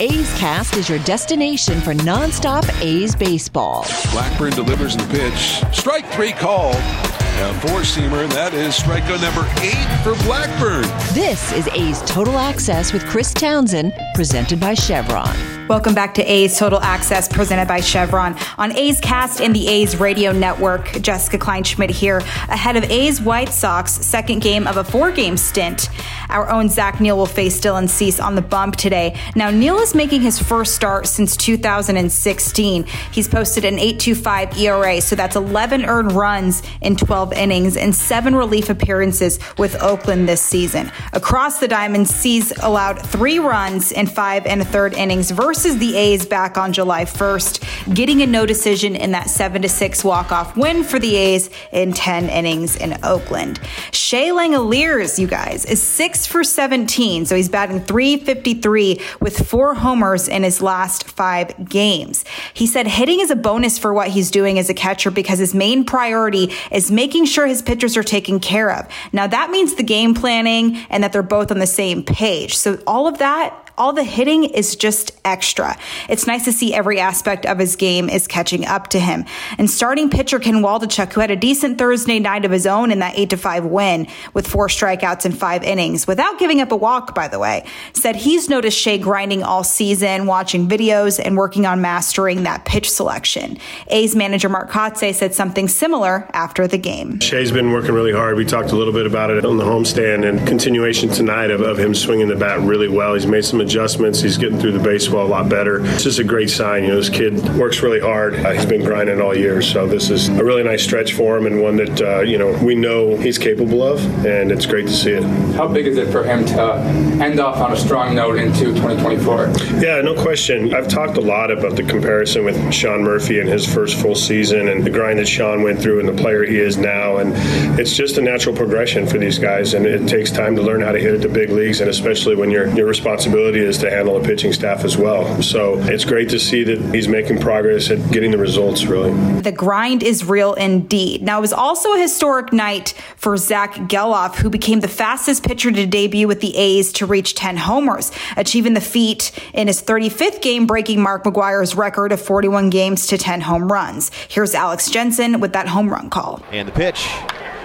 A's 0.00 0.32
Cast 0.38 0.76
is 0.78 0.88
your 0.88 0.98
destination 1.00 1.78
for 1.82 1.92
nonstop 1.92 2.66
A's 2.80 3.14
baseball. 3.14 3.86
Blackburn 4.12 4.52
delivers 4.52 4.96
the 4.96 5.04
pitch. 5.08 5.62
Strike 5.76 6.06
three 6.06 6.32
called. 6.32 6.76
A 6.76 7.54
four 7.60 7.80
seamer, 7.80 8.26
that 8.30 8.54
is 8.54 8.74
strikeout 8.78 9.20
number 9.20 9.46
eight 9.60 9.88
for 10.02 10.14
Blackburn. 10.24 10.84
This 11.14 11.52
is 11.52 11.68
A's 11.68 12.00
Total 12.10 12.38
Access 12.38 12.94
with 12.94 13.04
Chris 13.06 13.34
Townsend, 13.34 13.92
presented 14.14 14.58
by 14.58 14.72
Chevron. 14.72 15.36
Welcome 15.70 15.94
back 15.94 16.14
to 16.14 16.22
A's 16.24 16.58
Total 16.58 16.80
Access 16.80 17.28
presented 17.28 17.68
by 17.68 17.80
Chevron. 17.80 18.36
On 18.58 18.76
A's 18.76 18.98
Cast 18.98 19.40
and 19.40 19.54
the 19.54 19.68
A's 19.68 20.00
Radio 20.00 20.32
Network, 20.32 21.00
Jessica 21.00 21.38
Kleinschmidt 21.38 21.90
here, 21.90 22.16
ahead 22.48 22.74
of 22.74 22.82
A's 22.90 23.20
White 23.20 23.50
Sox 23.50 23.92
second 23.92 24.42
game 24.42 24.66
of 24.66 24.78
a 24.78 24.82
four 24.82 25.12
game 25.12 25.36
stint. 25.36 25.88
Our 26.28 26.50
own 26.50 26.68
Zach 26.68 27.00
Neal 27.00 27.16
will 27.16 27.24
face 27.24 27.60
Dylan 27.60 27.88
Cease 27.88 28.18
on 28.18 28.34
the 28.34 28.42
bump 28.42 28.76
today. 28.76 29.16
Now, 29.36 29.50
Neal 29.50 29.78
is 29.78 29.94
making 29.94 30.22
his 30.22 30.40
first 30.40 30.74
start 30.74 31.06
since 31.06 31.36
2016. 31.36 32.84
He's 33.12 33.28
posted 33.28 33.64
an 33.64 33.76
8.25 33.76 34.58
ERA, 34.58 35.00
so 35.00 35.14
that's 35.14 35.36
11 35.36 35.84
earned 35.84 36.12
runs 36.12 36.64
in 36.82 36.96
12 36.96 37.32
innings 37.32 37.76
and 37.76 37.94
seven 37.94 38.34
relief 38.34 38.70
appearances 38.70 39.38
with 39.56 39.80
Oakland 39.80 40.28
this 40.28 40.42
season. 40.42 40.90
Across 41.12 41.60
the 41.60 41.68
diamond, 41.68 42.08
Cease 42.08 42.52
allowed 42.60 43.00
three 43.00 43.38
runs 43.38 43.92
in 43.92 44.08
five 44.08 44.46
and 44.46 44.62
a 44.62 44.64
third 44.64 44.94
innings 44.94 45.30
versus 45.30 45.59
versus 45.60 45.76
the 45.76 45.94
A's 45.94 46.24
back 46.24 46.56
on 46.56 46.72
July 46.72 47.04
1st, 47.04 47.94
getting 47.94 48.22
a 48.22 48.26
no 48.26 48.46
decision 48.46 48.96
in 48.96 49.10
that 49.10 49.28
7 49.28 49.68
6 49.68 50.02
walk-off 50.02 50.56
win 50.56 50.82
for 50.82 50.98
the 50.98 51.14
A's 51.14 51.50
in 51.70 51.92
10 51.92 52.30
innings 52.30 52.76
in 52.76 52.96
Oakland. 53.04 53.60
Shea 53.92 54.28
Langeliers, 54.28 55.18
you 55.18 55.26
guys, 55.26 55.66
is 55.66 55.82
6 55.82 56.26
for 56.26 56.44
17, 56.44 57.26
so 57.26 57.36
he's 57.36 57.50
batting 57.50 57.80
353 57.80 59.02
with 59.20 59.46
four 59.46 59.74
homers 59.74 60.28
in 60.28 60.44
his 60.44 60.62
last 60.62 61.04
five 61.04 61.68
games. 61.68 62.24
He 62.54 62.66
said 62.66 62.86
hitting 62.86 63.20
is 63.20 63.30
a 63.30 63.36
bonus 63.36 63.78
for 63.78 63.92
what 63.92 64.08
he's 64.08 64.30
doing 64.30 64.58
as 64.58 64.70
a 64.70 64.74
catcher 64.74 65.10
because 65.10 65.38
his 65.38 65.54
main 65.54 65.84
priority 65.84 66.54
is 66.72 66.90
making 66.90 67.26
sure 67.26 67.46
his 67.46 67.60
pitchers 67.60 67.98
are 67.98 68.02
taken 68.02 68.40
care 68.40 68.72
of. 68.72 68.88
Now 69.12 69.26
that 69.26 69.50
means 69.50 69.74
the 69.74 69.82
game 69.82 70.14
planning 70.14 70.78
and 70.88 71.04
that 71.04 71.12
they're 71.12 71.22
both 71.22 71.50
on 71.50 71.58
the 71.58 71.66
same 71.66 72.02
page. 72.02 72.56
So 72.56 72.78
all 72.86 73.06
of 73.06 73.18
that 73.18 73.69
all 73.78 73.92
the 73.92 74.04
hitting 74.04 74.44
is 74.44 74.76
just 74.76 75.18
extra. 75.24 75.76
It's 76.08 76.26
nice 76.26 76.44
to 76.44 76.52
see 76.52 76.74
every 76.74 77.00
aspect 77.00 77.46
of 77.46 77.58
his 77.58 77.76
game 77.76 78.08
is 78.08 78.26
catching 78.26 78.66
up 78.66 78.88
to 78.88 79.00
him. 79.00 79.24
And 79.58 79.70
starting 79.70 80.10
pitcher 80.10 80.38
Ken 80.38 80.56
Waldichuk, 80.56 81.12
who 81.12 81.20
had 81.20 81.30
a 81.30 81.36
decent 81.36 81.78
Thursday 81.78 82.18
night 82.18 82.44
of 82.44 82.50
his 82.50 82.66
own 82.66 82.90
in 82.90 82.98
that 83.00 83.18
8 83.18 83.30
to 83.30 83.36
5 83.36 83.64
win 83.66 84.06
with 84.34 84.46
four 84.46 84.68
strikeouts 84.68 85.24
and 85.24 85.36
five 85.36 85.62
innings, 85.62 86.06
without 86.06 86.38
giving 86.38 86.60
up 86.60 86.72
a 86.72 86.76
walk, 86.76 87.14
by 87.14 87.28
the 87.28 87.38
way, 87.38 87.64
said 87.92 88.16
he's 88.16 88.48
noticed 88.48 88.78
Shea 88.78 88.98
grinding 88.98 89.42
all 89.42 89.64
season, 89.64 90.26
watching 90.26 90.68
videos, 90.68 91.20
and 91.22 91.36
working 91.36 91.66
on 91.66 91.80
mastering 91.80 92.42
that 92.42 92.64
pitch 92.64 92.90
selection. 92.90 93.58
A's 93.88 94.14
manager 94.14 94.48
Mark 94.48 94.70
Kotsay 94.70 95.14
said 95.14 95.34
something 95.34 95.68
similar 95.68 96.28
after 96.32 96.66
the 96.66 96.78
game. 96.78 97.20
Shea's 97.20 97.52
been 97.52 97.72
working 97.72 97.94
really 97.94 98.12
hard. 98.12 98.36
We 98.36 98.44
talked 98.44 98.72
a 98.72 98.76
little 98.76 98.92
bit 98.92 99.06
about 99.06 99.30
it 99.30 99.44
on 99.44 99.56
the 99.56 99.64
homestand 99.64 100.28
and 100.28 100.46
continuation 100.46 101.08
tonight 101.08 101.50
of, 101.50 101.60
of 101.60 101.78
him 101.78 101.94
swinging 101.94 102.28
the 102.28 102.36
bat 102.36 102.60
really 102.60 102.88
well. 102.88 103.14
He's 103.14 103.26
made 103.26 103.44
some 103.44 103.59
adjustments. 103.60 104.20
He's 104.20 104.36
getting 104.36 104.58
through 104.58 104.72
the 104.72 104.82
baseball 104.82 105.26
a 105.26 105.28
lot 105.28 105.48
better. 105.48 105.84
It's 105.84 106.04
just 106.04 106.18
a 106.18 106.24
great 106.24 106.50
sign. 106.50 106.84
You 106.84 106.90
know, 106.90 106.96
this 106.96 107.08
kid 107.08 107.38
works 107.56 107.82
really 107.82 108.00
hard. 108.00 108.34
Uh, 108.34 108.52
he's 108.52 108.66
been 108.66 108.84
grinding 108.84 109.20
all 109.20 109.36
year, 109.36 109.62
so 109.62 109.86
this 109.86 110.10
is 110.10 110.28
a 110.28 110.44
really 110.44 110.62
nice 110.62 110.82
stretch 110.82 111.14
for 111.14 111.36
him 111.36 111.46
and 111.46 111.62
one 111.62 111.76
that 111.76 112.00
uh, 112.00 112.20
you 112.20 112.38
know 112.38 112.52
we 112.62 112.74
know 112.74 113.16
he's 113.16 113.38
capable 113.38 113.82
of, 113.82 114.00
and 114.24 114.50
it's 114.50 114.66
great 114.66 114.86
to 114.86 114.92
see 114.92 115.12
it. 115.12 115.22
How 115.54 115.68
big 115.68 115.86
is 115.86 115.96
it 115.96 116.10
for 116.10 116.24
him 116.24 116.44
to 116.46 116.74
end 117.22 117.40
off 117.40 117.58
on 117.58 117.72
a 117.72 117.76
strong 117.76 118.14
note 118.14 118.36
into 118.36 118.66
2024? 118.74 119.80
Yeah, 119.80 120.00
no 120.00 120.14
question. 120.14 120.74
I've 120.74 120.88
talked 120.88 121.16
a 121.16 121.20
lot 121.20 121.50
about 121.50 121.76
the 121.76 121.82
comparison 121.82 122.44
with 122.44 122.72
Sean 122.72 123.02
Murphy 123.02 123.40
and 123.40 123.48
his 123.48 123.66
first 123.66 124.00
full 124.00 124.14
season 124.14 124.68
and 124.68 124.84
the 124.84 124.90
grind 124.90 125.18
that 125.18 125.28
Sean 125.28 125.62
went 125.62 125.80
through 125.80 126.00
and 126.00 126.08
the 126.08 126.20
player 126.20 126.44
he 126.44 126.58
is 126.58 126.76
now, 126.76 127.18
and 127.18 127.32
it's 127.78 127.94
just 127.94 128.18
a 128.18 128.22
natural 128.22 128.54
progression 128.54 129.06
for 129.06 129.18
these 129.18 129.38
guys, 129.38 129.74
and 129.74 129.86
it 129.86 130.08
takes 130.08 130.30
time 130.30 130.56
to 130.56 130.62
learn 130.62 130.80
how 130.80 130.92
to 130.92 130.98
hit 130.98 131.14
at 131.14 131.20
the 131.20 131.28
big 131.28 131.50
leagues, 131.50 131.80
and 131.80 131.90
especially 131.90 132.36
when 132.36 132.50
your 132.50 132.66
your 132.76 132.86
responsibility 132.86 133.49
is 133.56 133.78
to 133.78 133.90
handle 133.90 134.16
a 134.16 134.22
pitching 134.22 134.52
staff 134.52 134.84
as 134.84 134.96
well. 134.96 135.42
So 135.42 135.78
it's 135.80 136.04
great 136.04 136.28
to 136.30 136.38
see 136.38 136.64
that 136.64 136.94
he's 136.94 137.08
making 137.08 137.40
progress 137.40 137.90
at 137.90 138.10
getting 138.10 138.30
the 138.30 138.38
results. 138.38 138.84
Really, 138.84 139.12
the 139.40 139.52
grind 139.52 140.02
is 140.02 140.24
real 140.24 140.54
indeed. 140.54 141.22
Now 141.22 141.38
it 141.38 141.40
was 141.40 141.52
also 141.52 141.94
a 141.94 141.98
historic 141.98 142.52
night 142.52 142.94
for 143.16 143.36
Zach 143.36 143.74
Gelof, 143.74 144.36
who 144.36 144.50
became 144.50 144.80
the 144.80 144.88
fastest 144.88 145.44
pitcher 145.44 145.70
to 145.70 145.86
debut 145.86 146.26
with 146.26 146.40
the 146.40 146.56
A's 146.56 146.92
to 146.94 147.06
reach 147.06 147.34
10 147.34 147.56
homers, 147.56 148.12
achieving 148.36 148.74
the 148.74 148.80
feat 148.80 149.32
in 149.54 149.66
his 149.66 149.82
35th 149.82 150.42
game, 150.42 150.66
breaking 150.66 151.00
Mark 151.00 151.24
McGwire's 151.24 151.74
record 151.74 152.12
of 152.12 152.20
41 152.20 152.70
games 152.70 153.06
to 153.08 153.18
10 153.18 153.40
home 153.42 153.70
runs. 153.70 154.10
Here's 154.28 154.54
Alex 154.54 154.90
Jensen 154.90 155.40
with 155.40 155.52
that 155.52 155.68
home 155.68 155.88
run 155.88 156.10
call. 156.10 156.42
And 156.50 156.68
the 156.68 156.72
pitch. 156.72 157.08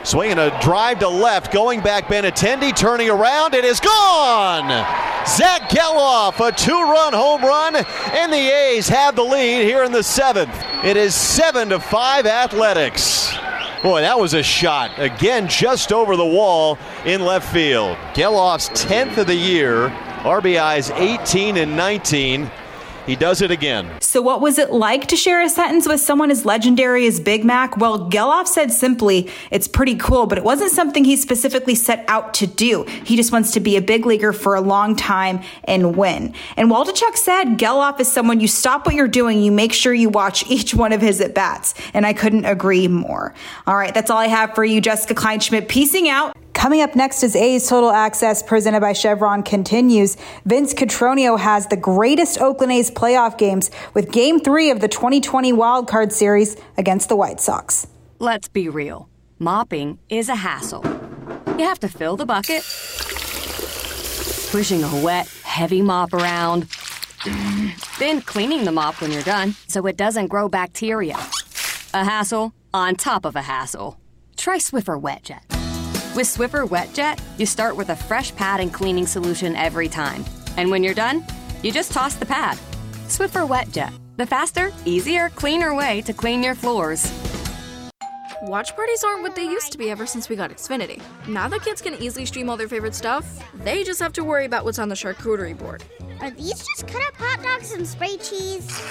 Swinging 0.05 0.37
a 0.37 0.55
drive 0.61 0.99
to 0.99 1.09
left, 1.09 1.51
going 1.51 1.81
back 1.81 2.05
Benintendi, 2.05 2.75
turning 2.75 3.09
around, 3.09 3.55
it 3.55 3.65
is 3.65 3.79
gone! 3.79 4.67
Zach 5.27 5.63
Gelof, 5.71 6.47
a 6.47 6.51
two-run 6.51 7.11
home 7.11 7.41
run, 7.41 7.75
and 7.75 8.31
the 8.31 8.37
A's 8.37 8.87
have 8.87 9.15
the 9.15 9.23
lead 9.23 9.63
here 9.63 9.83
in 9.83 9.91
the 9.91 10.03
seventh. 10.03 10.55
It 10.83 10.95
is 10.95 11.15
seven 11.15 11.69
to 11.69 11.79
five 11.79 12.27
Athletics. 12.27 13.35
Boy, 13.81 14.01
that 14.01 14.19
was 14.19 14.35
a 14.35 14.43
shot. 14.43 14.91
Again, 14.99 15.47
just 15.47 15.91
over 15.91 16.15
the 16.15 16.25
wall 16.25 16.77
in 17.03 17.25
left 17.25 17.51
field. 17.51 17.97
Gelof's 18.13 18.69
10th 18.85 19.17
of 19.17 19.25
the 19.25 19.35
year, 19.35 19.89
RBIs 20.19 20.95
18 20.95 21.57
and 21.57 21.75
19. 21.75 22.51
He 23.05 23.15
does 23.15 23.41
it 23.41 23.51
again. 23.51 24.01
So, 24.01 24.21
what 24.21 24.41
was 24.41 24.57
it 24.57 24.71
like 24.71 25.07
to 25.07 25.15
share 25.15 25.41
a 25.41 25.49
sentence 25.49 25.87
with 25.87 25.99
someone 25.99 26.31
as 26.31 26.43
legendary 26.45 27.05
as 27.05 27.19
Big 27.19 27.45
Mac? 27.45 27.77
Well, 27.77 28.09
Gelof 28.09 28.47
said 28.47 28.71
simply, 28.71 29.29
it's 29.51 29.67
pretty 29.67 29.95
cool, 29.95 30.25
but 30.25 30.37
it 30.39 30.43
wasn't 30.43 30.71
something 30.71 31.03
he 31.03 31.15
specifically 31.15 31.75
set 31.75 32.03
out 32.07 32.33
to 32.35 32.47
do. 32.47 32.83
He 32.83 33.15
just 33.15 33.31
wants 33.31 33.51
to 33.51 33.59
be 33.59 33.77
a 33.77 33.81
big 33.81 34.05
leaguer 34.05 34.33
for 34.33 34.55
a 34.55 34.61
long 34.61 34.95
time 34.95 35.41
and 35.65 35.95
win. 35.95 36.33
And 36.57 36.71
Waldichuk 36.71 37.15
said, 37.15 37.57
Gelof 37.57 37.99
is 37.99 38.11
someone 38.11 38.39
you 38.39 38.47
stop 38.47 38.85
what 38.85 38.95
you're 38.95 39.07
doing, 39.07 39.41
you 39.41 39.51
make 39.51 39.73
sure 39.73 39.93
you 39.93 40.09
watch 40.09 40.45
each 40.49 40.73
one 40.73 40.91
of 40.91 41.01
his 41.01 41.21
at 41.21 41.35
bats. 41.35 41.75
And 41.93 42.05
I 42.05 42.13
couldn't 42.13 42.45
agree 42.45 42.87
more. 42.87 43.33
All 43.67 43.77
right, 43.77 43.93
that's 43.93 44.09
all 44.09 44.17
I 44.17 44.27
have 44.27 44.55
for 44.55 44.65
you, 44.65 44.81
Jessica 44.81 45.13
Kleinschmidt. 45.13 45.67
Piecing 45.67 46.09
out. 46.09 46.34
Coming 46.65 46.81
up 46.81 46.95
next 46.95 47.21
is 47.21 47.35
A's 47.35 47.69
Total 47.69 47.91
Access 47.91 48.41
presented 48.41 48.81
by 48.81 48.93
Chevron 48.93 49.43
continues. 49.43 50.17
Vince 50.45 50.73
Cotroneo 50.73 51.37
has 51.39 51.67
the 51.67 51.77
greatest 51.77 52.41
Oakland 52.41 52.71
A's 52.71 52.89
playoff 52.89 53.37
games 53.37 53.69
with 53.93 54.11
game 54.11 54.39
three 54.39 54.71
of 54.71 54.79
the 54.79 54.87
2020 54.87 55.53
wildcard 55.53 56.11
series 56.11 56.57
against 56.75 57.07
the 57.07 57.15
White 57.15 57.39
Sox. 57.39 57.85
Let's 58.17 58.47
be 58.47 58.67
real. 58.67 59.07
Mopping 59.37 59.99
is 60.09 60.27
a 60.27 60.37
hassle. 60.37 60.81
You 61.55 61.65
have 61.65 61.79
to 61.81 61.87
fill 61.87 62.17
the 62.17 62.25
bucket, 62.25 62.63
pushing 64.49 64.83
a 64.83 65.03
wet, 65.03 65.27
heavy 65.43 65.83
mop 65.83 66.13
around, 66.13 66.63
then 67.99 68.21
cleaning 68.21 68.65
the 68.65 68.71
mop 68.71 69.01
when 69.01 69.11
you're 69.11 69.21
done 69.21 69.53
so 69.67 69.85
it 69.85 69.97
doesn't 69.97 70.29
grow 70.29 70.49
bacteria. 70.49 71.17
A 71.93 72.03
hassle 72.03 72.55
on 72.73 72.95
top 72.95 73.23
of 73.23 73.35
a 73.35 73.43
hassle. 73.43 73.99
Try 74.35 74.57
Swiffer 74.57 74.99
WetJet. 74.99 75.64
With 76.15 76.27
Swiffer 76.27 76.65
WetJet, 76.65 77.19
you 77.37 77.45
start 77.45 77.75
with 77.75 77.89
a 77.89 77.95
fresh 77.95 78.33
pad 78.37 78.61
and 78.61 78.73
cleaning 78.73 79.05
solution 79.05 79.53
every 79.57 79.89
time. 79.89 80.23
And 80.55 80.71
when 80.71 80.81
you're 80.81 80.93
done, 80.93 81.25
you 81.61 81.73
just 81.73 81.91
toss 81.91 82.15
the 82.15 82.25
pad. 82.25 82.57
Swiffer 83.09 83.45
WetJet, 83.45 83.91
the 84.15 84.25
faster, 84.25 84.71
easier, 84.85 85.27
cleaner 85.31 85.75
way 85.75 86.01
to 86.03 86.13
clean 86.13 86.41
your 86.41 86.55
floors. 86.55 87.03
Watch 88.43 88.75
parties 88.75 89.03
aren't 89.03 89.21
what 89.21 89.35
they 89.35 89.43
used 89.43 89.71
to 89.71 89.77
be 89.77 89.89
ever 89.89 90.05
since 90.05 90.27
we 90.29 90.35
got 90.35 90.51
Xfinity. 90.51 91.01
Now 91.27 91.47
that 91.47 91.63
kids 91.63 91.81
can 91.81 91.95
easily 91.95 92.25
stream 92.25 92.49
all 92.49 92.57
their 92.57 92.67
favorite 92.67 92.93
stuff, 92.93 93.25
they 93.63 93.83
just 93.83 93.99
have 94.01 94.13
to 94.13 94.23
worry 94.23 94.45
about 94.45 94.65
what's 94.65 94.79
on 94.79 94.89
the 94.89 94.95
charcuterie 94.95 95.57
board. 95.57 95.83
Are 96.21 96.29
these 96.29 96.53
just 96.53 96.87
cut 96.87 97.01
up 97.07 97.15
hot 97.15 97.43
dogs 97.43 97.73
and 97.73 97.85
spray 97.85 98.17
cheese? 98.17 98.81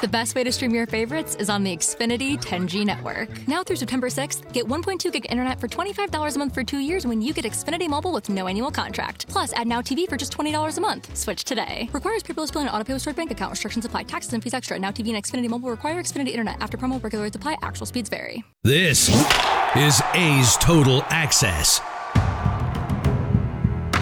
The 0.00 0.08
best 0.08 0.34
way 0.34 0.44
to 0.44 0.52
stream 0.52 0.74
your 0.74 0.86
favorites 0.86 1.34
is 1.36 1.50
on 1.50 1.62
the 1.62 1.76
Xfinity 1.76 2.40
10G 2.40 2.84
network. 2.86 3.28
Now 3.46 3.62
through 3.62 3.76
September 3.76 4.08
6th, 4.08 4.52
get 4.52 4.66
1.2 4.66 5.12
gig 5.12 5.26
internet 5.30 5.60
for 5.60 5.68
$25 5.68 6.34
a 6.34 6.38
month 6.38 6.54
for 6.54 6.64
two 6.64 6.78
years 6.78 7.06
when 7.06 7.20
you 7.20 7.32
get 7.32 7.44
Xfinity 7.44 7.88
Mobile 7.88 8.12
with 8.12 8.28
no 8.28 8.46
annual 8.46 8.70
contract. 8.70 9.28
Plus, 9.28 9.52
add 9.52 9.66
Now 9.66 9.82
TV 9.82 10.08
for 10.08 10.16
just 10.16 10.36
$20 10.36 10.78
a 10.78 10.80
month. 10.80 11.14
Switch 11.16 11.44
today. 11.44 11.88
Requires 11.92 12.22
paperless 12.22 12.52
bill 12.52 12.62
and 12.62 12.70
auto 12.70 12.84
pay 12.84 12.92
with 12.94 13.02
stored 13.02 13.16
bank 13.16 13.30
account. 13.30 13.50
Restrictions 13.50 13.84
apply. 13.84 14.04
Taxes 14.04 14.32
and 14.32 14.42
fees 14.42 14.54
extra. 14.54 14.78
Now 14.78 14.90
TV 14.90 15.14
and 15.14 15.22
Xfinity 15.22 15.48
Mobile 15.48 15.70
require 15.70 16.02
Xfinity 16.02 16.28
internet. 16.28 16.56
After 16.60 16.76
promo, 16.76 17.02
regular 17.02 17.24
rates 17.24 17.36
apply. 17.36 17.56
Actual 17.62 17.86
speeds 17.86 18.08
vary. 18.08 18.42
This 18.62 18.73
is 19.76 20.02
A's 20.14 20.56
Total 20.56 21.04
Access. 21.08 21.80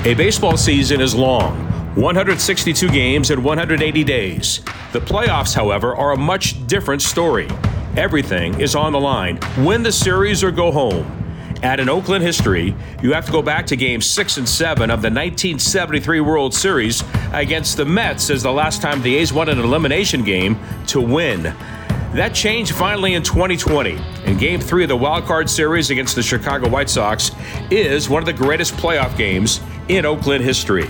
A 0.06 0.14
baseball 0.14 0.56
season 0.56 1.02
is 1.02 1.14
long 1.14 1.66
162 1.94 2.88
games 2.88 3.30
in 3.30 3.42
180 3.42 4.02
days. 4.02 4.62
The 4.92 5.00
playoffs, 5.00 5.54
however, 5.54 5.94
are 5.94 6.12
a 6.12 6.16
much 6.16 6.66
different 6.66 7.02
story. 7.02 7.48
Everything 7.98 8.58
is 8.62 8.74
on 8.74 8.92
the 8.92 9.00
line 9.00 9.38
win 9.58 9.82
the 9.82 9.92
series 9.92 10.42
or 10.42 10.50
go 10.50 10.72
home. 10.72 11.04
At 11.62 11.78
an 11.78 11.90
Oakland 11.90 12.24
history, 12.24 12.74
you 13.02 13.12
have 13.12 13.26
to 13.26 13.32
go 13.32 13.42
back 13.42 13.66
to 13.66 13.76
games 13.76 14.06
6 14.06 14.38
and 14.38 14.48
7 14.48 14.84
of 14.84 15.02
the 15.02 15.10
1973 15.10 16.20
World 16.20 16.54
Series 16.54 17.04
against 17.34 17.76
the 17.76 17.84
Mets 17.84 18.30
as 18.30 18.42
the 18.42 18.50
last 18.50 18.80
time 18.80 19.02
the 19.02 19.16
A's 19.16 19.34
won 19.34 19.50
an 19.50 19.58
elimination 19.58 20.24
game 20.24 20.58
to 20.86 20.98
win. 21.02 21.54
That 22.14 22.34
changed 22.34 22.74
finally 22.74 23.14
in 23.14 23.22
2020. 23.22 23.96
And 24.26 24.38
game 24.38 24.60
three 24.60 24.82
of 24.82 24.88
the 24.88 24.96
wild 24.96 25.24
card 25.24 25.48
series 25.48 25.90
against 25.90 26.14
the 26.14 26.22
Chicago 26.22 26.68
White 26.68 26.90
Sox 26.90 27.30
is 27.70 28.10
one 28.10 28.20
of 28.20 28.26
the 28.26 28.34
greatest 28.34 28.74
playoff 28.74 29.16
games 29.16 29.60
in 29.88 30.04
Oakland 30.04 30.44
history. 30.44 30.86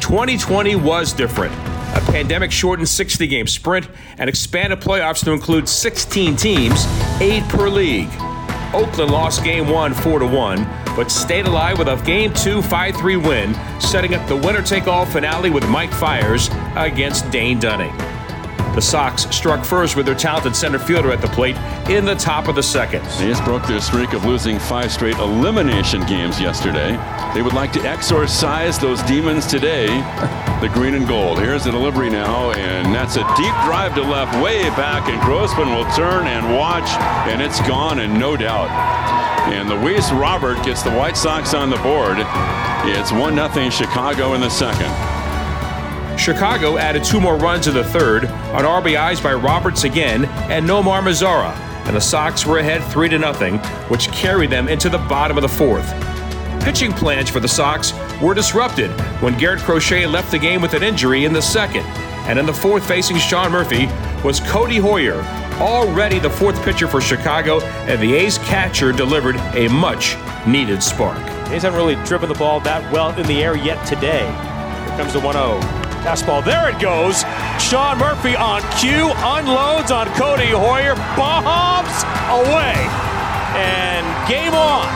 2020 0.00 0.76
was 0.76 1.12
different. 1.12 1.52
A 1.96 2.00
pandemic 2.12 2.52
shortened 2.52 2.88
60 2.88 3.26
game 3.26 3.48
sprint 3.48 3.88
and 4.18 4.30
expanded 4.30 4.80
playoffs 4.80 5.24
to 5.24 5.32
include 5.32 5.68
16 5.68 6.36
teams, 6.36 6.86
8 7.20 7.42
per 7.48 7.68
league. 7.68 8.10
Oakland 8.72 9.10
lost 9.10 9.42
game 9.42 9.68
1 9.68 9.94
4 9.94 10.24
1, 10.24 10.64
but 10.94 11.10
stayed 11.10 11.46
alive 11.46 11.76
with 11.76 11.88
a 11.88 12.00
game 12.04 12.32
2 12.32 12.62
5 12.62 12.96
3 12.96 13.16
win, 13.16 13.54
setting 13.80 14.14
up 14.14 14.26
the 14.28 14.36
winner 14.36 14.62
take 14.62 14.86
all 14.86 15.04
finale 15.04 15.50
with 15.50 15.68
Mike 15.68 15.92
Fiers 15.92 16.48
against 16.76 17.28
Dane 17.32 17.58
Dunning. 17.58 17.92
The 18.74 18.80
Sox 18.80 19.28
struck 19.34 19.64
first 19.64 19.96
with 19.96 20.06
their 20.06 20.14
talented 20.14 20.54
center 20.54 20.78
fielder 20.78 21.10
at 21.10 21.20
the 21.20 21.26
plate 21.28 21.56
in 21.90 22.04
the 22.04 22.14
top 22.14 22.46
of 22.46 22.54
the 22.54 22.62
second. 22.62 23.04
They 23.18 23.26
just 23.26 23.44
broke 23.44 23.66
their 23.66 23.80
streak 23.80 24.12
of 24.12 24.24
losing 24.24 24.60
five 24.60 24.92
straight 24.92 25.16
elimination 25.16 26.06
games 26.06 26.40
yesterday. 26.40 26.92
They 27.34 27.42
would 27.42 27.52
like 27.52 27.72
to 27.72 27.80
exorcise 27.80 28.78
those 28.78 29.02
demons 29.02 29.46
today. 29.46 29.88
The 30.60 30.70
green 30.72 30.94
and 30.94 31.06
gold. 31.08 31.40
Here's 31.40 31.64
the 31.64 31.72
delivery 31.72 32.10
now, 32.10 32.52
and 32.52 32.94
that's 32.94 33.16
a 33.16 33.24
deep 33.36 33.54
drive 33.64 33.96
to 33.96 34.02
left, 34.02 34.40
way 34.42 34.62
back, 34.70 35.08
and 35.08 35.20
Grossman 35.20 35.74
will 35.74 35.90
turn 35.92 36.28
and 36.28 36.56
watch, 36.56 36.88
and 37.28 37.42
it's 37.42 37.60
gone, 37.66 37.98
and 37.98 38.18
no 38.20 38.36
doubt. 38.36 38.70
And 39.52 39.68
Luis 39.68 40.12
Robert 40.12 40.62
gets 40.64 40.82
the 40.82 40.92
White 40.92 41.16
Sox 41.16 41.54
on 41.54 41.70
the 41.70 41.78
board. 41.78 42.18
It's 42.86 43.10
1 43.10 43.34
0 43.34 43.70
Chicago 43.70 44.34
in 44.34 44.40
the 44.40 44.48
second. 44.48 45.19
Chicago 46.20 46.76
added 46.76 47.02
two 47.02 47.18
more 47.18 47.36
runs 47.36 47.66
in 47.66 47.72
the 47.72 47.82
third 47.82 48.26
on 48.26 48.64
RBIs 48.64 49.22
by 49.22 49.32
Roberts 49.32 49.84
again 49.84 50.26
and 50.50 50.68
Nomar 50.68 51.00
Mazara, 51.00 51.56
and 51.86 51.96
the 51.96 52.00
Sox 52.00 52.44
were 52.44 52.58
ahead 52.58 52.84
3 52.92 53.08
0, 53.08 53.32
which 53.88 54.08
carried 54.08 54.50
them 54.50 54.68
into 54.68 54.90
the 54.90 54.98
bottom 54.98 55.38
of 55.38 55.42
the 55.42 55.48
fourth. 55.48 55.90
pitching 56.62 56.92
plans 56.92 57.30
for 57.30 57.40
the 57.40 57.48
Sox 57.48 57.94
were 58.20 58.34
disrupted 58.34 58.90
when 59.22 59.36
Garrett 59.38 59.60
Crochet 59.60 60.04
left 60.06 60.30
the 60.30 60.38
game 60.38 60.60
with 60.60 60.74
an 60.74 60.82
injury 60.82 61.24
in 61.24 61.32
the 61.32 61.40
second. 61.40 61.86
And 62.28 62.38
in 62.38 62.44
the 62.44 62.52
fourth, 62.52 62.86
facing 62.86 63.16
Sean 63.16 63.50
Murphy, 63.50 63.86
was 64.22 64.40
Codi 64.40 64.78
Heuer, 64.78 65.24
already 65.58 66.18
the 66.18 66.28
fourth 66.28 66.62
pitcher 66.62 66.86
for 66.86 67.00
Chicago, 67.00 67.62
and 67.88 67.98
the 67.98 68.14
A's 68.14 68.36
catcher 68.40 68.92
delivered 68.92 69.36
a 69.56 69.68
much 69.68 70.16
needed 70.46 70.82
spark. 70.82 71.18
A's 71.48 71.62
haven't 71.62 71.78
really 71.78 71.96
driven 72.04 72.28
the 72.28 72.34
ball 72.34 72.60
that 72.60 72.92
well 72.92 73.18
in 73.18 73.26
the 73.26 73.42
air 73.42 73.56
yet 73.56 73.82
today. 73.86 74.26
Here 74.26 74.98
comes 74.98 75.14
the 75.14 75.20
1 75.20 75.32
0. 75.32 75.79
Fastball, 76.00 76.42
there 76.44 76.70
it 76.70 76.80
goes. 76.80 77.22
Sean 77.60 77.98
Murphy 77.98 78.34
on 78.34 78.62
cue, 78.78 79.12
unloads 79.20 79.90
on 79.90 80.06
Codi 80.16 80.48
Heuer, 80.48 80.96
bombs 81.16 82.02
away, 82.32 82.74
and 83.54 84.04
game 84.28 84.54
on. 84.54 84.88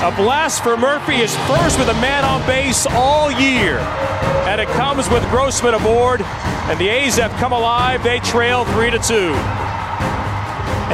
A 0.00 0.14
blast 0.14 0.62
for 0.62 0.76
Murphy 0.76 1.16
is 1.16 1.34
first 1.48 1.76
with 1.78 1.88
a 1.88 2.00
man 2.00 2.24
on 2.24 2.46
base 2.46 2.86
all 2.86 3.32
year. 3.32 3.78
And 4.46 4.60
it 4.60 4.68
comes 4.68 5.10
with 5.10 5.28
Grossman 5.30 5.74
aboard, 5.74 6.22
and 6.22 6.78
the 6.78 6.88
A's 6.88 7.16
have 7.16 7.32
come 7.32 7.52
alive. 7.52 8.04
They 8.04 8.20
trail 8.20 8.64
3 8.66 8.92
to 8.92 8.98
2. 9.00 9.14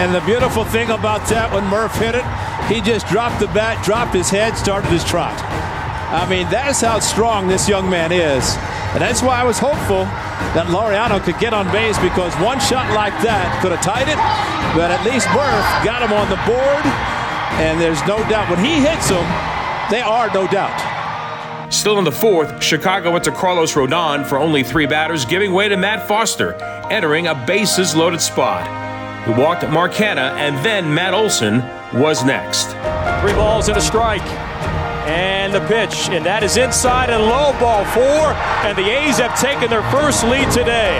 And 0.00 0.14
the 0.14 0.22
beautiful 0.22 0.64
thing 0.64 0.88
about 0.90 1.28
that, 1.28 1.52
when 1.52 1.64
Murph 1.66 1.94
hit 1.96 2.14
it, 2.14 2.24
he 2.72 2.80
just 2.80 3.06
dropped 3.08 3.38
the 3.38 3.48
bat, 3.48 3.84
dropped 3.84 4.14
his 4.14 4.30
head, 4.30 4.56
started 4.56 4.88
his 4.88 5.04
trot. 5.04 5.38
I 6.10 6.26
mean, 6.28 6.48
that's 6.50 6.80
how 6.80 6.98
strong 7.00 7.46
this 7.46 7.68
young 7.68 7.90
man 7.90 8.10
is. 8.10 8.56
And 8.94 9.02
that's 9.02 9.22
why 9.22 9.40
I 9.40 9.44
was 9.44 9.58
hopeful 9.58 10.06
that 10.54 10.70
Laureano 10.70 11.18
could 11.18 11.36
get 11.40 11.52
on 11.52 11.66
base 11.74 11.98
because 11.98 12.30
one 12.38 12.60
shot 12.60 12.86
like 12.94 13.12
that 13.26 13.50
could 13.60 13.74
have 13.74 13.82
tied 13.82 14.06
it, 14.06 14.14
but 14.78 14.94
at 14.94 15.02
least 15.02 15.26
Murph 15.34 15.66
got 15.82 15.98
him 15.98 16.14
on 16.14 16.30
the 16.30 16.38
board, 16.46 16.86
and 17.58 17.80
there's 17.82 17.98
no 18.06 18.22
doubt 18.30 18.46
when 18.46 18.62
he 18.62 18.78
hits 18.78 19.10
them, 19.10 19.26
they 19.90 20.00
are 20.00 20.30
no 20.30 20.46
doubt. 20.46 20.78
Still 21.74 21.98
in 21.98 22.04
the 22.04 22.12
fourth, 22.12 22.62
Chicago 22.62 23.10
went 23.10 23.24
to 23.24 23.32
Carlos 23.32 23.74
Rodon 23.74 24.24
for 24.24 24.38
only 24.38 24.62
three 24.62 24.86
batters, 24.86 25.24
giving 25.24 25.52
way 25.52 25.68
to 25.68 25.76
Matt 25.76 26.06
Foster, 26.06 26.54
entering 26.88 27.26
a 27.26 27.34
bases 27.34 27.96
loaded 27.96 28.20
spot. 28.20 28.62
He 29.26 29.32
walked 29.32 29.68
Mark 29.70 29.92
Canha, 29.92 30.38
and 30.38 30.56
then 30.64 30.94
Matt 30.94 31.14
Olson 31.14 31.58
was 32.00 32.22
next. 32.22 32.66
Three 33.22 33.32
balls 33.32 33.68
and 33.68 33.76
a 33.76 33.80
strike. 33.80 34.22
And 35.04 35.52
the 35.52 35.60
pitch, 35.68 36.08
and 36.08 36.24
that 36.24 36.42
is 36.42 36.56
inside 36.56 37.10
and 37.10 37.22
low 37.22 37.52
ball 37.60 37.84
four. 37.92 38.32
And 38.64 38.72
the 38.76 38.88
A's 38.88 39.18
have 39.18 39.38
taken 39.38 39.68
their 39.68 39.84
first 39.92 40.24
lead 40.24 40.50
today. 40.50 40.96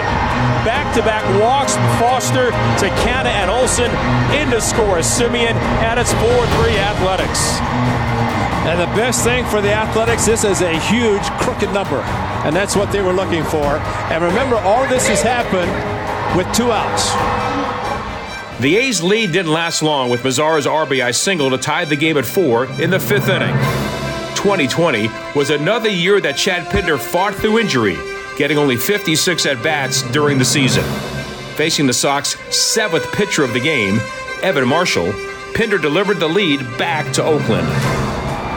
Back 0.61 0.93
to 0.95 1.01
back 1.01 1.25
walks, 1.41 1.73
Foster 1.97 2.49
to 2.53 2.87
Canha 3.01 3.33
and 3.33 3.49
Olson 3.49 3.89
in 4.37 4.49
to 4.53 4.61
score 4.61 5.01
Semien, 5.01 5.53
and 5.81 5.99
it's 5.99 6.13
4 6.13 6.21
3 6.21 6.77
Athletics. 6.77 7.57
And 8.65 8.79
the 8.81 8.89
best 8.97 9.23
thing 9.23 9.45
for 9.45 9.61
the 9.61 9.73
Athletics, 9.73 10.25
this 10.25 10.43
is 10.43 10.61
a 10.61 10.77
huge 10.89 11.23
crooked 11.41 11.71
number. 11.71 12.01
And 12.45 12.55
that's 12.55 12.75
what 12.75 12.91
they 12.91 13.01
were 13.01 13.13
looking 13.13 13.43
for. 13.43 13.77
And 14.09 14.23
remember, 14.23 14.55
all 14.57 14.87
this 14.87 15.07
has 15.07 15.21
happened 15.21 15.71
with 16.35 16.51
two 16.55 16.71
outs. 16.71 17.13
The 18.59 18.77
A's 18.77 19.03
lead 19.03 19.33
didn't 19.33 19.51
last 19.51 19.83
long 19.83 20.09
with 20.09 20.23
Mazara's 20.23 20.65
RBI 20.65 21.13
single 21.13 21.49
to 21.49 21.57
tie 21.57 21.85
the 21.85 21.95
game 21.95 22.17
at 22.17 22.25
four 22.25 22.65
in 22.81 22.89
the 22.89 22.99
fifth 22.99 23.29
inning. 23.29 23.55
2020 24.45 25.09
was 25.35 25.49
another 25.49 25.89
year 25.89 26.21
that 26.21 26.37
Chad 26.37 26.69
Pinder 26.69 26.99
fought 26.99 27.33
through 27.33 27.57
injury, 27.57 27.97
getting 28.37 28.59
only 28.59 28.77
56 28.77 29.43
at 29.47 29.63
bats 29.63 30.03
during 30.11 30.37
the 30.37 30.45
season. 30.45 30.83
Facing 31.55 31.87
the 31.87 31.93
Sox' 31.93 32.37
seventh 32.55 33.11
pitcher 33.13 33.43
of 33.43 33.53
the 33.53 33.59
game, 33.59 33.99
Evan 34.43 34.67
Marshall, 34.67 35.11
Pinder 35.55 35.79
delivered 35.79 36.19
the 36.19 36.29
lead 36.29 36.59
back 36.77 37.11
to 37.13 37.23
Oakland. 37.23 38.04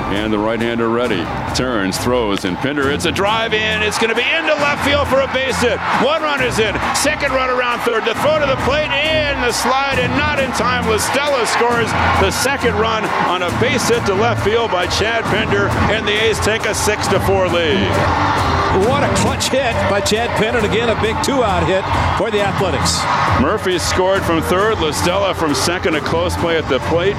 And 0.08 0.32
the 0.32 0.38
right-hander 0.38 0.88
ready. 0.88 1.22
Turns, 1.54 1.98
throws, 1.98 2.44
and 2.46 2.56
Pinder. 2.56 2.90
It's 2.90 3.04
a 3.04 3.12
drive 3.12 3.52
in. 3.52 3.82
It's 3.82 3.98
going 3.98 4.08
to 4.08 4.16
be 4.16 4.24
into 4.24 4.54
left 4.54 4.82
field 4.84 5.06
for 5.06 5.20
a 5.20 5.28
base 5.34 5.60
hit. 5.60 5.78
One 6.02 6.22
run 6.22 6.42
is 6.42 6.58
in. 6.58 6.74
Second 6.96 7.32
run 7.32 7.50
around 7.50 7.80
third. 7.80 8.04
The 8.04 8.14
throw 8.24 8.38
to 8.40 8.46
the 8.46 8.56
plate 8.64 8.88
and 8.88 9.42
the 9.44 9.52
slide, 9.52 9.98
and 9.98 10.10
not 10.16 10.40
in 10.40 10.50
time. 10.52 10.88
La 10.88 10.96
Stella 10.96 11.46
scores 11.46 11.90
the 12.24 12.30
second 12.30 12.74
run 12.76 13.04
on 13.28 13.42
a 13.42 13.50
base 13.60 13.88
hit 13.88 14.04
to 14.06 14.14
left 14.14 14.42
field 14.44 14.70
by 14.70 14.86
Chad 14.86 15.24
Pinder, 15.24 15.68
and 15.92 16.08
the 16.08 16.12
A's 16.12 16.40
take 16.40 16.64
a 16.64 16.74
six 16.74 17.06
to 17.08 17.20
four 17.20 17.46
lead. 17.48 18.57
What 18.76 19.02
a 19.02 19.12
clutch 19.16 19.48
hit 19.48 19.74
by 19.88 20.00
Chad 20.00 20.30
Pinder. 20.38 20.58
Again, 20.58 20.90
a 20.90 21.00
big 21.00 21.16
two-out 21.24 21.66
hit 21.66 21.82
for 22.18 22.30
the 22.30 22.42
Athletics. 22.42 23.00
Murphy 23.40 23.78
scored 23.78 24.22
from 24.22 24.42
third. 24.42 24.78
La 24.78 24.90
Stella 24.90 25.34
from 25.34 25.54
second. 25.54 25.94
A 25.94 26.00
close 26.00 26.36
play 26.36 26.58
at 26.58 26.68
the 26.68 26.78
plate. 26.80 27.16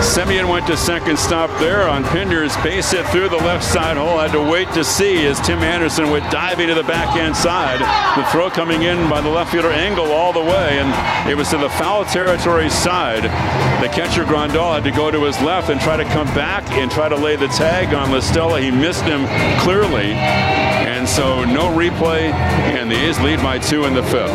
Semien 0.00 0.48
went 0.48 0.66
to 0.66 0.76
second 0.76 1.18
stop 1.18 1.50
there 1.60 1.86
on 1.86 2.02
Pinder's 2.04 2.56
base 2.58 2.90
hit 2.90 3.06
through 3.08 3.28
the 3.28 3.36
left 3.36 3.62
side 3.62 3.98
hole. 3.98 4.18
Had 4.18 4.32
to 4.32 4.40
wait 4.40 4.72
to 4.72 4.82
see 4.82 5.26
as 5.26 5.38
Tim 5.40 5.58
Anderson 5.58 6.10
went 6.10 6.30
diving 6.30 6.68
to 6.68 6.74
the 6.74 6.82
backhand 6.82 7.36
side. 7.36 7.80
The 8.16 8.24
throw 8.30 8.48
coming 8.48 8.82
in 8.82 9.08
by 9.10 9.20
the 9.20 9.28
left 9.28 9.52
fielder 9.52 9.70
angle 9.70 10.10
all 10.12 10.32
the 10.32 10.40
way, 10.40 10.78
and 10.78 11.28
it 11.30 11.36
was 11.36 11.50
to 11.50 11.58
the 11.58 11.68
foul 11.70 12.04
territory 12.06 12.70
side. 12.70 13.24
The 13.82 13.88
catcher 13.88 14.24
Grandal 14.24 14.74
had 14.74 14.84
to 14.84 14.90
go 14.90 15.10
to 15.10 15.24
his 15.24 15.40
left 15.42 15.68
and 15.68 15.80
try 15.80 15.96
to 15.96 16.04
come 16.04 16.26
back 16.28 16.68
and 16.72 16.90
try 16.90 17.08
to 17.08 17.16
lay 17.16 17.36
the 17.36 17.48
tag 17.48 17.92
on 17.94 18.10
La 18.10 18.20
Stella. 18.20 18.60
He 18.60 18.70
missed 18.70 19.04
him 19.04 19.26
clearly. 19.60 20.16
And 21.00 21.08
so 21.08 21.46
no 21.46 21.62
replay, 21.74 22.30
and 22.30 22.90
the 22.90 22.94
A's 22.94 23.18
lead 23.20 23.38
by 23.38 23.58
two 23.58 23.86
in 23.86 23.94
the 23.94 24.02
fifth. 24.02 24.28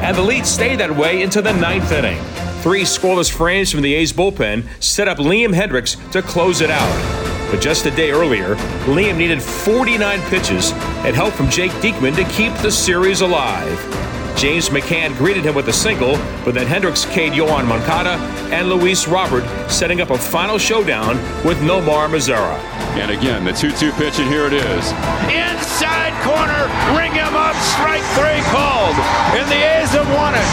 And 0.00 0.16
the 0.16 0.22
lead 0.22 0.46
stayed 0.46 0.78
that 0.78 0.96
way 0.96 1.22
into 1.22 1.42
the 1.42 1.52
ninth 1.52 1.90
inning. 1.90 2.22
Three 2.62 2.82
scoreless 2.82 3.28
frames 3.28 3.72
from 3.72 3.82
the 3.82 3.94
A's 3.94 4.12
bullpen 4.12 4.64
set 4.80 5.08
up 5.08 5.18
Liam 5.18 5.52
Hendriks 5.52 5.96
to 6.12 6.22
close 6.22 6.60
it 6.60 6.70
out. 6.70 7.50
But 7.50 7.60
just 7.60 7.84
a 7.86 7.90
day 7.90 8.12
earlier, 8.12 8.54
Liam 8.86 9.16
needed 9.16 9.42
49 9.42 10.20
pitches 10.30 10.70
and 11.02 11.16
help 11.16 11.34
from 11.34 11.50
Jake 11.50 11.72
Diekman 11.72 12.14
to 12.14 12.24
keep 12.32 12.54
the 12.58 12.70
series 12.70 13.20
alive. 13.20 14.07
James 14.38 14.68
McCann 14.68 15.18
greeted 15.18 15.42
him 15.42 15.56
with 15.56 15.66
a 15.66 15.72
single, 15.72 16.14
but 16.44 16.54
then 16.54 16.64
Hendriks 16.64 17.02
K'd 17.10 17.32
Yoan 17.32 17.66
Moncada 17.66 18.22
and 18.54 18.68
Luis 18.68 19.08
Robert 19.08 19.42
setting 19.68 20.00
up 20.00 20.10
a 20.10 20.18
final 20.18 20.58
showdown 20.58 21.18
with 21.42 21.58
Nomar 21.58 22.06
Mazara. 22.06 22.54
And 23.02 23.10
again, 23.10 23.42
the 23.42 23.50
2 23.50 23.72
2 23.74 23.90
pitch, 23.98 24.22
and 24.22 24.30
here 24.30 24.46
it 24.46 24.52
is. 24.54 24.84
Inside 25.26 26.14
corner, 26.22 26.70
ring 26.94 27.18
him 27.18 27.34
up, 27.34 27.58
strike 27.74 28.06
three 28.14 28.38
called. 28.54 28.94
And 29.34 29.42
the 29.50 29.58
A's 29.58 29.90
have 29.98 30.06
won 30.14 30.38
it. 30.38 30.50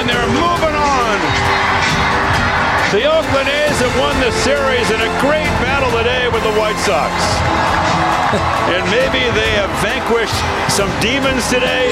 And 0.00 0.08
they're 0.08 0.32
moving 0.32 0.72
on. 0.72 1.16
The 2.96 3.04
Oakland 3.04 3.48
A's 3.60 3.76
have 3.76 3.92
won 4.00 4.16
the 4.24 4.32
series 4.40 4.88
in 4.88 5.04
a 5.04 5.10
great 5.20 5.52
battle 5.60 5.92
today 6.00 6.32
with 6.32 6.42
the 6.48 6.56
White 6.56 6.80
Sox. 6.80 7.12
And 8.32 8.84
maybe 8.90 9.24
they 9.34 9.50
have 9.58 9.70
vanquished 9.82 10.34
some 10.70 10.90
demons 11.00 11.48
today. 11.48 11.90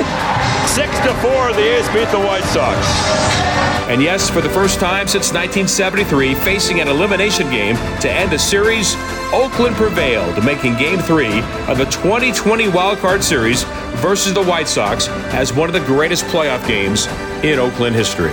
Six 0.66 0.94
to 1.00 1.12
four, 1.20 1.52
the 1.52 1.76
A's 1.76 1.88
beat 1.88 2.08
the 2.10 2.18
White 2.18 2.44
Sox. 2.44 2.78
And 3.88 4.02
yes, 4.02 4.28
for 4.28 4.40
the 4.40 4.50
first 4.50 4.78
time 4.78 5.08
since 5.08 5.32
1973, 5.32 6.34
facing 6.36 6.80
an 6.80 6.88
elimination 6.88 7.50
game 7.50 7.74
to 8.00 8.10
end 8.10 8.30
the 8.30 8.38
series, 8.38 8.94
Oakland 9.32 9.76
prevailed, 9.76 10.44
making 10.44 10.76
Game 10.76 10.98
3 10.98 11.40
of 11.68 11.78
the 11.78 11.86
2020 11.86 12.66
Wildcard 12.66 13.22
Series 13.22 13.64
versus 14.02 14.34
the 14.34 14.44
White 14.44 14.68
Sox 14.68 15.08
as 15.32 15.52
one 15.52 15.68
of 15.68 15.72
the 15.72 15.86
greatest 15.86 16.24
playoff 16.26 16.66
games 16.68 17.06
in 17.42 17.58
Oakland 17.58 17.96
history. 17.96 18.32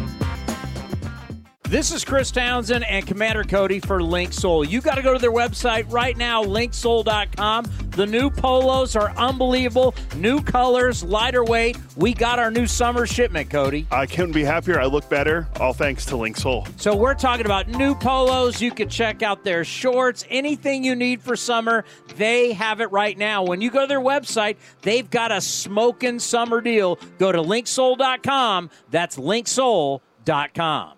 This 1.71 1.93
is 1.93 2.03
Chris 2.03 2.31
Townsend 2.31 2.83
and 2.83 3.07
Commander 3.07 3.45
Cody 3.45 3.79
for 3.79 4.03
Link 4.03 4.33
Soul. 4.33 4.65
You 4.65 4.81
got 4.81 4.95
to 4.95 5.01
go 5.01 5.13
to 5.13 5.19
their 5.19 5.31
website 5.31 5.89
right 5.89 6.17
now, 6.17 6.43
linksoul.com. 6.43 7.71
The 7.91 8.05
new 8.05 8.29
polos 8.29 8.97
are 8.97 9.11
unbelievable. 9.11 9.95
New 10.17 10.41
colors, 10.41 11.01
lighter 11.01 11.45
weight. 11.45 11.77
We 11.95 12.13
got 12.13 12.39
our 12.39 12.51
new 12.51 12.67
summer 12.67 13.07
shipment, 13.07 13.49
Cody. 13.49 13.87
I 13.89 14.05
couldn't 14.05 14.33
be 14.33 14.43
happier. 14.43 14.81
I 14.81 14.85
look 14.87 15.09
better, 15.09 15.47
all 15.61 15.71
thanks 15.71 16.05
to 16.07 16.17
Link 16.17 16.35
Soul. 16.35 16.67
So 16.75 16.93
we're 16.93 17.13
talking 17.13 17.45
about 17.45 17.69
new 17.69 17.95
polos. 17.95 18.61
You 18.61 18.71
can 18.71 18.89
check 18.89 19.23
out 19.23 19.45
their 19.45 19.63
shorts, 19.63 20.25
anything 20.29 20.83
you 20.83 20.93
need 20.93 21.21
for 21.21 21.37
summer. 21.37 21.85
They 22.17 22.51
have 22.51 22.81
it 22.81 22.91
right 22.91 23.17
now. 23.17 23.43
When 23.43 23.61
you 23.61 23.71
go 23.71 23.79
to 23.79 23.87
their 23.87 24.01
website, 24.01 24.57
they've 24.81 25.09
got 25.09 25.31
a 25.31 25.39
smoking 25.39 26.19
summer 26.19 26.59
deal. 26.59 26.99
Go 27.17 27.31
to 27.31 27.41
linksoul.com. 27.41 28.69
That's 28.89 29.15
linksoul.com. 29.15 30.97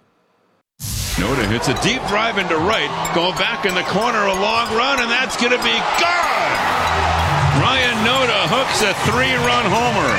Noda 1.22 1.46
hits 1.46 1.68
a 1.70 1.78
deep 1.86 2.02
drive 2.10 2.38
into 2.38 2.58
right. 2.58 2.90
Going 3.14 3.38
back 3.38 3.66
in 3.66 3.76
the 3.76 3.86
corner, 3.86 4.26
a 4.26 4.34
long 4.34 4.74
run, 4.74 4.98
and 5.00 5.10
that's 5.10 5.38
going 5.38 5.54
to 5.54 5.62
be 5.62 5.78
gone. 6.02 6.54
Ryan 7.62 7.98
Noda 8.02 8.50
hooks 8.50 8.82
a 8.82 8.98
three-run 9.06 9.66
homer. 9.70 10.12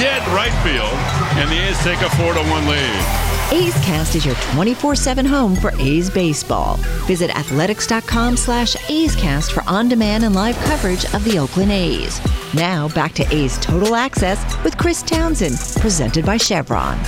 Dead 0.00 0.24
right 0.32 0.54
field, 0.64 0.96
and 1.36 1.50
the 1.52 1.60
A's 1.68 1.78
take 1.84 2.00
a 2.00 2.08
four-to-one 2.16 2.66
lead. 2.66 3.33
A's 3.52 3.74
Cast 3.84 4.14
is 4.16 4.24
your 4.24 4.34
24-7 4.36 5.26
home 5.26 5.54
for 5.54 5.70
A's 5.78 6.08
baseball. 6.10 6.78
Visit 7.06 7.30
athletics.com 7.36 8.38
slash 8.38 8.74
A's 8.90 9.14
Cast 9.14 9.52
for 9.52 9.62
on-demand 9.68 10.24
and 10.24 10.34
live 10.34 10.56
coverage 10.60 11.04
of 11.14 11.22
the 11.24 11.38
Oakland 11.38 11.70
A's. 11.70 12.20
Now 12.54 12.88
back 12.88 13.12
to 13.14 13.34
A's 13.34 13.58
Total 13.58 13.94
Access 13.94 14.42
with 14.64 14.78
Chris 14.78 15.02
Townsend, 15.02 15.58
presented 15.80 16.24
by 16.24 16.38
Chevron. 16.38 16.98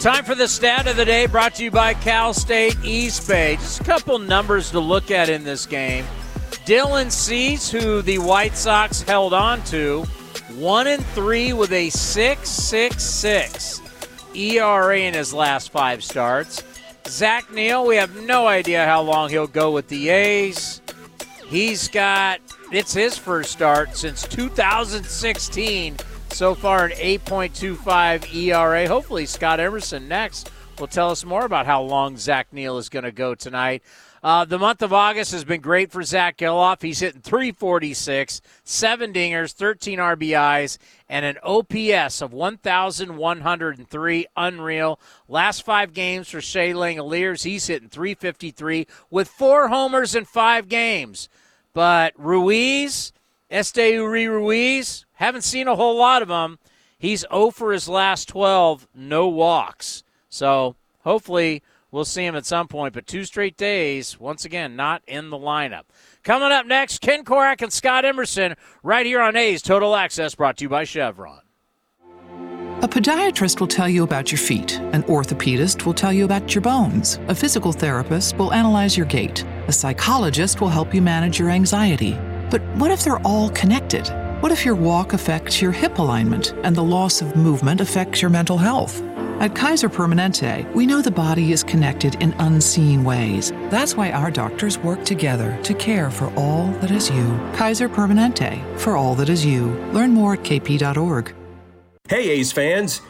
Time 0.00 0.24
for 0.24 0.36
the 0.36 0.48
stat 0.48 0.86
of 0.86 0.96
the 0.96 1.04
day 1.04 1.26
brought 1.26 1.56
to 1.56 1.64
you 1.64 1.70
by 1.70 1.92
Cal 1.94 2.32
State 2.32 2.76
East 2.84 3.28
Bay. 3.28 3.56
Just 3.56 3.80
a 3.80 3.84
couple 3.84 4.18
numbers 4.18 4.70
to 4.70 4.80
look 4.80 5.10
at 5.10 5.28
in 5.28 5.44
this 5.44 5.66
game. 5.66 6.06
Dylan 6.64 7.10
Cease, 7.10 7.70
who 7.70 8.00
the 8.00 8.18
White 8.18 8.56
Sox 8.56 9.02
held 9.02 9.34
on 9.34 9.62
to, 9.64 10.04
1 10.54 10.86
and 10.86 11.04
3 11.06 11.52
with 11.52 11.72
a 11.72 11.88
6.66 11.88 13.89
ERA 14.34 14.98
in 14.98 15.14
his 15.14 15.32
last 15.32 15.70
five 15.70 16.02
starts. 16.04 16.62
Zach 17.06 17.52
Neal, 17.52 17.86
we 17.86 17.96
have 17.96 18.14
no 18.24 18.46
idea 18.46 18.84
how 18.84 19.02
long 19.02 19.30
he'll 19.30 19.46
go 19.46 19.72
with 19.72 19.88
the 19.88 20.08
A's. 20.10 20.80
He's 21.46 21.88
got, 21.88 22.40
it's 22.70 22.92
his 22.92 23.16
first 23.16 23.50
start 23.50 23.96
since 23.96 24.26
2016 24.28 25.96
so 26.32 26.54
far, 26.54 26.86
an 26.86 26.92
8.25 26.92 28.34
ERA. 28.34 28.86
Hopefully, 28.88 29.26
Scott 29.26 29.60
Emerson 29.60 30.08
next 30.08 30.50
will 30.78 30.86
tell 30.86 31.10
us 31.10 31.24
more 31.24 31.44
about 31.44 31.66
how 31.66 31.82
long 31.82 32.16
Zach 32.16 32.52
Neal 32.52 32.78
is 32.78 32.88
going 32.88 33.04
to 33.04 33.12
go 33.12 33.34
tonight. 33.34 33.82
Uh, 34.22 34.44
the 34.44 34.58
month 34.58 34.82
of 34.82 34.92
August 34.92 35.32
has 35.32 35.44
been 35.44 35.62
great 35.62 35.90
for 35.90 36.02
Zach 36.02 36.36
Gelof. 36.36 36.82
He's 36.82 37.00
hitting 37.00 37.22
346, 37.22 38.42
seven 38.64 39.14
dingers, 39.14 39.52
13 39.52 39.98
RBIs, 39.98 40.76
and 41.08 41.24
an 41.24 41.38
OPS 41.42 42.20
of 42.20 42.34
1,103. 42.34 44.26
Unreal. 44.36 45.00
Last 45.26 45.64
five 45.64 45.94
games 45.94 46.28
for 46.28 46.42
Shea 46.42 46.72
Langeliers, 46.72 47.44
he's 47.44 47.66
hitting 47.66 47.88
353 47.88 48.86
with 49.10 49.28
four 49.28 49.68
homers 49.68 50.14
in 50.14 50.26
five 50.26 50.68
games. 50.68 51.30
But 51.72 52.12
Ruiz, 52.18 53.14
Esteury 53.50 54.28
Ruiz, 54.28 55.06
haven't 55.14 55.44
seen 55.44 55.66
a 55.66 55.76
whole 55.76 55.96
lot 55.96 56.20
of 56.20 56.28
him. 56.28 56.58
He's 56.98 57.24
0 57.32 57.52
for 57.52 57.72
his 57.72 57.88
last 57.88 58.28
12, 58.28 58.86
no 58.94 59.28
walks. 59.28 60.04
So 60.28 60.76
hopefully 61.04 61.62
we'll 61.90 62.04
see 62.04 62.24
him 62.24 62.36
at 62.36 62.46
some 62.46 62.68
point. 62.68 62.94
But 62.94 63.06
two 63.06 63.24
straight 63.24 63.56
days, 63.56 64.18
once 64.18 64.44
again, 64.44 64.76
not 64.76 65.02
in 65.06 65.30
the 65.30 65.38
lineup. 65.38 65.84
Coming 66.22 66.52
up 66.52 66.66
next, 66.66 67.00
Ken 67.00 67.24
Korach 67.24 67.62
and 67.62 67.72
Scott 67.72 68.04
Emerson 68.04 68.54
right 68.82 69.06
here 69.06 69.20
on 69.20 69.36
A's 69.36 69.62
Total 69.62 69.94
Access, 69.94 70.34
brought 70.34 70.56
to 70.58 70.64
you 70.64 70.68
by 70.68 70.84
Chevron. 70.84 71.40
A 72.82 72.88
podiatrist 72.88 73.60
will 73.60 73.66
tell 73.66 73.90
you 73.90 74.04
about 74.04 74.32
your 74.32 74.38
feet. 74.38 74.78
An 74.92 75.02
orthopedist 75.02 75.84
will 75.84 75.92
tell 75.92 76.14
you 76.14 76.24
about 76.24 76.54
your 76.54 76.62
bones. 76.62 77.18
A 77.28 77.34
physical 77.34 77.72
therapist 77.72 78.38
will 78.38 78.54
analyze 78.54 78.96
your 78.96 79.04
gait. 79.04 79.44
A 79.68 79.72
psychologist 79.72 80.62
will 80.62 80.70
help 80.70 80.94
you 80.94 81.02
manage 81.02 81.38
your 81.38 81.50
anxiety. 81.50 82.18
But 82.50 82.62
what 82.76 82.90
if 82.90 83.04
they're 83.04 83.20
all 83.20 83.50
connected? 83.50 84.10
What 84.40 84.52
if 84.52 84.64
your 84.64 84.74
walk 84.74 85.12
affects 85.12 85.60
your 85.60 85.70
hip 85.70 85.98
alignment 85.98 86.54
and 86.64 86.74
the 86.74 86.82
loss 86.82 87.20
of 87.20 87.36
movement 87.36 87.82
affects 87.82 88.22
your 88.22 88.30
mental 88.30 88.56
health? 88.56 89.02
At 89.38 89.54
Kaiser 89.54 89.90
Permanente, 89.90 90.64
we 90.72 90.86
know 90.86 91.02
the 91.02 91.10
body 91.10 91.52
is 91.52 91.62
connected 91.62 92.14
in 92.22 92.32
unseen 92.38 93.04
ways. 93.04 93.52
That's 93.68 93.98
why 93.98 94.12
our 94.12 94.30
doctors 94.30 94.78
work 94.78 95.04
together 95.04 95.58
to 95.62 95.74
care 95.74 96.10
for 96.10 96.32
all 96.36 96.68
that 96.80 96.90
is 96.90 97.10
you. 97.10 97.38
Kaiser 97.54 97.86
Permanente, 97.86 98.64
for 98.78 98.96
all 98.96 99.14
that 99.16 99.28
is 99.28 99.44
you. 99.44 99.74
Learn 99.92 100.10
more 100.10 100.32
at 100.32 100.42
kp.org. 100.42 101.34
Hey, 102.08 102.30
A's 102.30 102.50
fans. 102.50 103.02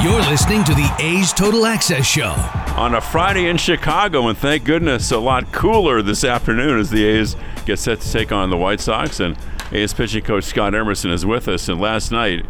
You're 0.00 0.20
listening 0.22 0.64
to 0.64 0.74
the 0.74 0.92
A's 0.98 1.32
Total 1.32 1.64
Access 1.66 2.06
Show. 2.06 2.34
On 2.76 2.94
a 2.94 3.00
Friday 3.00 3.48
in 3.48 3.56
Chicago, 3.56 4.26
and 4.28 4.36
thank 4.36 4.64
goodness 4.64 5.12
a 5.12 5.18
lot 5.18 5.52
cooler 5.52 6.02
this 6.02 6.24
afternoon 6.24 6.80
as 6.80 6.90
the 6.90 7.04
A's 7.04 7.36
get 7.66 7.78
set 7.78 8.00
to 8.00 8.12
take 8.12 8.32
on 8.32 8.50
the 8.50 8.56
White 8.56 8.80
Sox. 8.80 9.20
And 9.20 9.36
A's 9.70 9.94
pitching 9.94 10.24
coach 10.24 10.44
Scott 10.44 10.74
Emerson 10.74 11.10
is 11.10 11.24
with 11.24 11.46
us. 11.46 11.68
And 11.68 11.80
last 11.80 12.10
night, 12.10 12.44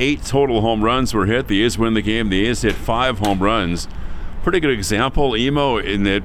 eight 0.00 0.22
total 0.22 0.60
home 0.60 0.82
runs 0.82 1.14
were 1.14 1.26
hit. 1.26 1.48
The 1.48 1.62
A's 1.62 1.78
win 1.78 1.94
the 1.94 2.02
game. 2.02 2.28
The 2.28 2.46
A's 2.46 2.62
hit 2.62 2.74
five 2.74 3.20
home 3.20 3.38
runs. 3.42 3.88
Pretty 4.42 4.60
good 4.60 4.72
example, 4.72 5.34
Emo, 5.36 5.78
in 5.78 6.02
that, 6.04 6.22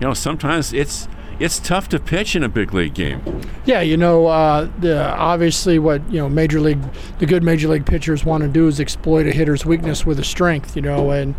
you 0.00 0.06
know, 0.06 0.14
sometimes 0.14 0.72
it's 0.72 1.08
it's 1.38 1.58
tough 1.60 1.88
to 1.90 1.98
pitch 1.98 2.34
in 2.34 2.42
a 2.42 2.48
big 2.48 2.72
league 2.72 2.94
game. 2.94 3.20
Yeah, 3.64 3.80
you 3.80 3.96
know, 3.96 4.26
uh, 4.26 4.68
the, 4.78 5.10
obviously, 5.14 5.78
what 5.78 6.08
you 6.10 6.18
know, 6.18 6.28
major 6.28 6.60
league, 6.60 6.80
the 7.18 7.26
good 7.26 7.42
major 7.42 7.68
league 7.68 7.86
pitchers 7.86 8.24
want 8.24 8.42
to 8.42 8.48
do 8.48 8.68
is 8.68 8.80
exploit 8.80 9.26
a 9.26 9.32
hitter's 9.32 9.66
weakness 9.66 10.06
with 10.06 10.18
a 10.18 10.24
strength. 10.24 10.76
You 10.76 10.82
know, 10.82 11.10
and 11.10 11.34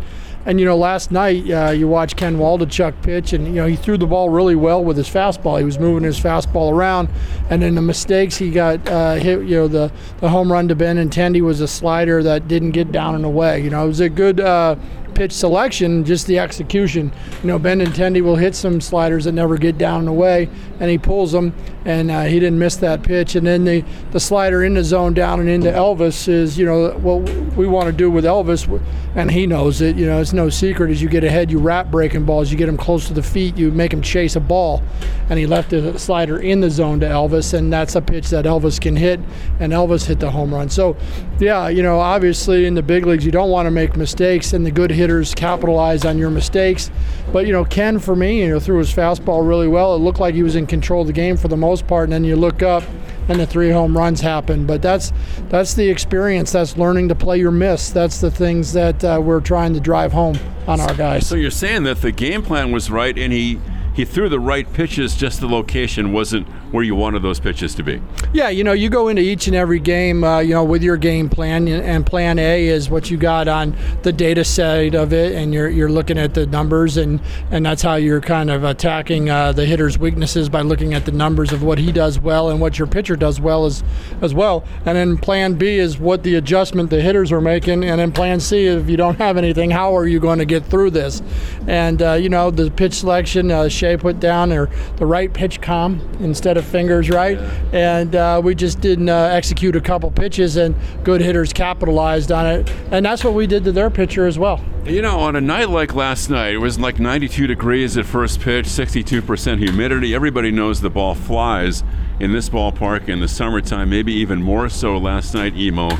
and 0.46 0.58
you 0.58 0.64
know, 0.64 0.76
last 0.76 1.10
night 1.10 1.50
uh, 1.50 1.70
you 1.70 1.88
watch 1.88 2.16
Ken 2.16 2.38
Waldichuk 2.38 3.02
pitch, 3.02 3.32
and 3.32 3.46
you 3.46 3.54
know 3.54 3.66
he 3.66 3.76
threw 3.76 3.98
the 3.98 4.06
ball 4.06 4.30
really 4.30 4.54
well 4.54 4.82
with 4.82 4.96
his 4.96 5.08
fastball. 5.08 5.58
He 5.58 5.64
was 5.64 5.78
moving 5.78 6.04
his 6.04 6.18
fastball 6.18 6.72
around, 6.72 7.08
and 7.50 7.60
then 7.60 7.74
the 7.74 7.82
mistakes 7.82 8.36
he 8.36 8.50
got 8.50 8.86
uh, 8.88 9.16
hit. 9.16 9.40
You 9.40 9.56
know, 9.56 9.68
the 9.68 9.92
the 10.20 10.28
home 10.30 10.50
run 10.50 10.68
to 10.68 10.76
Benintendi 10.76 11.40
was 11.40 11.60
a 11.60 11.68
slider 11.68 12.22
that 12.22 12.48
didn't 12.48 12.70
get 12.70 12.92
down 12.92 13.14
and 13.14 13.24
away. 13.24 13.62
You 13.62 13.70
know, 13.70 13.84
it 13.84 13.88
was 13.88 14.00
a 14.00 14.08
good 14.08 14.40
uh, 14.40 14.76
pitch 15.18 15.32
selection, 15.32 16.04
just 16.04 16.28
the 16.28 16.38
execution. 16.38 17.12
You 17.42 17.48
know, 17.48 17.58
Benintendi 17.58 18.22
will 18.22 18.36
hit 18.36 18.54
some 18.54 18.80
sliders 18.80 19.24
that 19.24 19.32
never 19.32 19.58
get 19.58 19.76
down 19.76 19.98
and 19.98 20.08
away, 20.08 20.48
and 20.78 20.88
he 20.88 20.96
pulls 20.96 21.32
them, 21.32 21.52
and 21.84 22.08
uh, 22.08 22.22
he 22.22 22.38
didn't 22.38 22.60
miss 22.60 22.76
that 22.76 23.02
pitch. 23.02 23.34
And 23.34 23.44
then 23.44 23.64
the, 23.64 23.84
the 24.12 24.20
slider 24.20 24.62
in 24.62 24.74
the 24.74 24.84
zone 24.84 25.14
down 25.14 25.40
and 25.40 25.48
into 25.48 25.72
Elvis 25.72 26.28
is, 26.28 26.56
you 26.56 26.64
know, 26.64 26.90
what 26.90 27.28
we 27.56 27.66
want 27.66 27.86
to 27.86 27.92
do 27.92 28.12
with 28.12 28.24
Elvis, 28.24 28.80
and 29.16 29.28
he 29.28 29.44
knows 29.44 29.80
it. 29.80 29.96
You 29.96 30.06
know, 30.06 30.20
it's 30.20 30.32
no 30.32 30.48
secret. 30.50 30.92
As 30.92 31.02
you 31.02 31.08
get 31.08 31.24
ahead, 31.24 31.50
you 31.50 31.58
wrap 31.58 31.90
breaking 31.90 32.24
balls, 32.24 32.52
you 32.52 32.56
get 32.56 32.68
him 32.68 32.76
close 32.76 33.08
to 33.08 33.12
the 33.12 33.22
feet, 33.22 33.56
you 33.56 33.72
make 33.72 33.92
him 33.92 34.02
chase 34.02 34.36
a 34.36 34.40
ball, 34.40 34.84
and 35.30 35.36
he 35.36 35.48
left 35.48 35.70
the 35.70 35.98
slider 35.98 36.38
in 36.38 36.60
the 36.60 36.70
zone 36.70 37.00
to 37.00 37.06
Elvis, 37.06 37.54
and 37.54 37.72
that's 37.72 37.96
a 37.96 38.00
pitch 38.00 38.28
that 38.28 38.44
Elvis 38.44 38.80
can 38.80 38.94
hit, 38.94 39.18
and 39.58 39.72
Elvis 39.72 40.06
hit 40.06 40.20
the 40.20 40.30
home 40.30 40.54
run. 40.54 40.68
So, 40.68 40.96
yeah, 41.40 41.66
you 41.66 41.82
know, 41.82 41.98
obviously 41.98 42.66
in 42.66 42.74
the 42.74 42.82
big 42.82 43.04
leagues, 43.04 43.26
you 43.26 43.32
don't 43.32 43.50
want 43.50 43.66
to 43.66 43.72
make 43.72 43.96
mistakes, 43.96 44.52
and 44.52 44.64
the 44.64 44.70
good 44.70 44.92
hitter 44.92 45.07
hitters 45.08 45.34
capitalize 45.34 46.04
on 46.04 46.18
your 46.18 46.28
mistakes. 46.28 46.90
But 47.32 47.46
you 47.46 47.52
know, 47.52 47.64
Ken 47.64 47.98
for 47.98 48.14
me, 48.14 48.42
you 48.42 48.48
know, 48.50 48.60
threw 48.60 48.78
his 48.78 48.92
fastball 48.92 49.46
really 49.46 49.68
well. 49.68 49.94
It 49.94 50.00
looked 50.00 50.20
like 50.20 50.34
he 50.34 50.42
was 50.42 50.54
in 50.54 50.66
control 50.66 51.00
of 51.00 51.06
the 51.06 51.12
game 51.14 51.36
for 51.36 51.48
the 51.48 51.56
most 51.56 51.86
part. 51.86 52.04
And 52.04 52.12
then 52.12 52.24
you 52.24 52.36
look 52.36 52.62
up, 52.62 52.84
and 53.28 53.40
the 53.40 53.46
three 53.46 53.70
home 53.70 53.96
runs 53.96 54.20
happen. 54.20 54.66
But 54.66 54.82
that's 54.82 55.12
that's 55.48 55.72
the 55.72 55.88
experience. 55.88 56.52
That's 56.52 56.76
learning 56.76 57.08
to 57.08 57.14
play 57.14 57.38
your 57.38 57.50
miss. 57.50 57.90
That's 57.90 58.20
the 58.20 58.30
things 58.30 58.74
that 58.74 59.02
uh, 59.02 59.20
we're 59.22 59.40
trying 59.40 59.72
to 59.74 59.80
drive 59.80 60.12
home 60.12 60.38
on 60.66 60.80
our 60.80 60.94
guys. 60.94 61.26
So 61.26 61.36
you're 61.36 61.50
saying 61.50 61.84
that 61.84 62.02
the 62.02 62.12
game 62.12 62.42
plan 62.42 62.70
was 62.70 62.90
right, 62.90 63.16
and 63.16 63.32
he 63.32 63.58
he 63.94 64.04
threw 64.04 64.28
the 64.28 64.40
right 64.40 64.70
pitches. 64.74 65.16
Just 65.16 65.40
the 65.40 65.48
location 65.48 66.12
wasn't 66.12 66.46
where 66.70 66.84
you 66.84 66.94
wanted 66.94 67.22
those 67.22 67.40
pitches 67.40 67.74
to 67.74 67.82
be. 67.82 68.00
Yeah, 68.32 68.48
you 68.50 68.62
know, 68.62 68.72
you 68.72 68.90
go 68.90 69.08
into 69.08 69.22
each 69.22 69.46
and 69.46 69.56
every 69.56 69.80
game, 69.80 70.22
uh, 70.22 70.40
you 70.40 70.54
know, 70.54 70.64
with 70.64 70.82
your 70.82 70.96
game 70.96 71.28
plan, 71.28 71.66
and 71.68 72.04
plan 72.04 72.38
A 72.38 72.66
is 72.66 72.90
what 72.90 73.10
you 73.10 73.16
got 73.16 73.48
on 73.48 73.76
the 74.02 74.12
data 74.12 74.44
side 74.44 74.94
of 74.94 75.12
it, 75.12 75.34
and 75.34 75.54
you're 75.54 75.68
you're 75.68 75.88
looking 75.88 76.18
at 76.18 76.34
the 76.34 76.46
numbers, 76.46 76.96
and 76.96 77.20
and 77.50 77.64
that's 77.64 77.82
how 77.82 77.94
you're 77.94 78.20
kind 78.20 78.50
of 78.50 78.64
attacking 78.64 79.30
uh, 79.30 79.52
the 79.52 79.64
hitter's 79.64 79.98
weaknesses 79.98 80.48
by 80.48 80.60
looking 80.60 80.94
at 80.94 81.06
the 81.06 81.12
numbers 81.12 81.52
of 81.52 81.62
what 81.62 81.78
he 81.78 81.90
does 81.90 82.18
well 82.18 82.50
and 82.50 82.60
what 82.60 82.78
your 82.78 82.86
pitcher 82.86 83.16
does 83.16 83.40
well 83.40 83.64
as 83.64 83.82
as 84.20 84.34
well. 84.34 84.64
And 84.84 84.96
then 84.96 85.16
plan 85.16 85.54
B 85.54 85.78
is 85.78 85.98
what 85.98 86.22
the 86.22 86.34
adjustment 86.34 86.90
the 86.90 87.00
hitters 87.00 87.32
are 87.32 87.40
making, 87.40 87.84
and 87.84 87.98
then 87.98 88.12
plan 88.12 88.40
C, 88.40 88.66
if 88.66 88.90
you 88.90 88.96
don't 88.96 89.16
have 89.16 89.36
anything, 89.36 89.70
how 89.70 89.96
are 89.96 90.06
you 90.06 90.20
going 90.20 90.38
to 90.38 90.44
get 90.44 90.66
through 90.66 90.90
this? 90.90 91.22
And 91.66 92.02
uh, 92.02 92.12
you 92.14 92.28
know, 92.28 92.50
the 92.50 92.70
pitch 92.70 92.94
selection, 92.94 93.50
uh, 93.50 93.68
Shea 93.68 93.96
put 93.96 94.20
down 94.20 94.52
or 94.52 94.68
the 94.96 95.06
right 95.06 95.32
pitch 95.32 95.62
com 95.62 96.00
instead 96.20 96.57
of 96.58 96.66
fingers, 96.66 97.08
right? 97.08 97.38
Yeah. 97.38 97.98
And 97.98 98.14
uh, 98.14 98.40
we 98.44 98.54
just 98.54 98.80
didn't 98.80 99.08
uh, 99.08 99.16
execute 99.32 99.76
a 99.76 99.80
couple 99.80 100.10
pitches, 100.10 100.56
and 100.56 100.74
good 101.04 101.20
hitters 101.20 101.52
capitalized 101.52 102.30
on 102.30 102.46
it, 102.46 102.70
and 102.90 103.04
that's 103.04 103.24
what 103.24 103.34
we 103.34 103.46
did 103.46 103.64
to 103.64 103.72
their 103.72 103.90
pitcher 103.90 104.26
as 104.26 104.38
well. 104.38 104.60
You 104.84 105.02
know, 105.02 105.20
on 105.20 105.36
a 105.36 105.40
night 105.40 105.70
like 105.70 105.94
last 105.94 106.30
night, 106.30 106.54
it 106.54 106.58
was 106.58 106.78
like 106.78 106.98
92 106.98 107.46
degrees 107.46 107.96
at 107.96 108.06
first 108.06 108.40
pitch, 108.40 108.66
62% 108.66 109.58
humidity. 109.58 110.14
Everybody 110.14 110.50
knows 110.50 110.80
the 110.80 110.90
ball 110.90 111.14
flies 111.14 111.84
in 112.20 112.32
this 112.32 112.48
ballpark 112.48 113.08
in 113.08 113.20
the 113.20 113.28
summertime, 113.28 113.90
maybe 113.90 114.12
even 114.12 114.42
more 114.42 114.68
so 114.68 114.96
last 114.96 115.34
night, 115.34 115.54
Emo. 115.56 115.90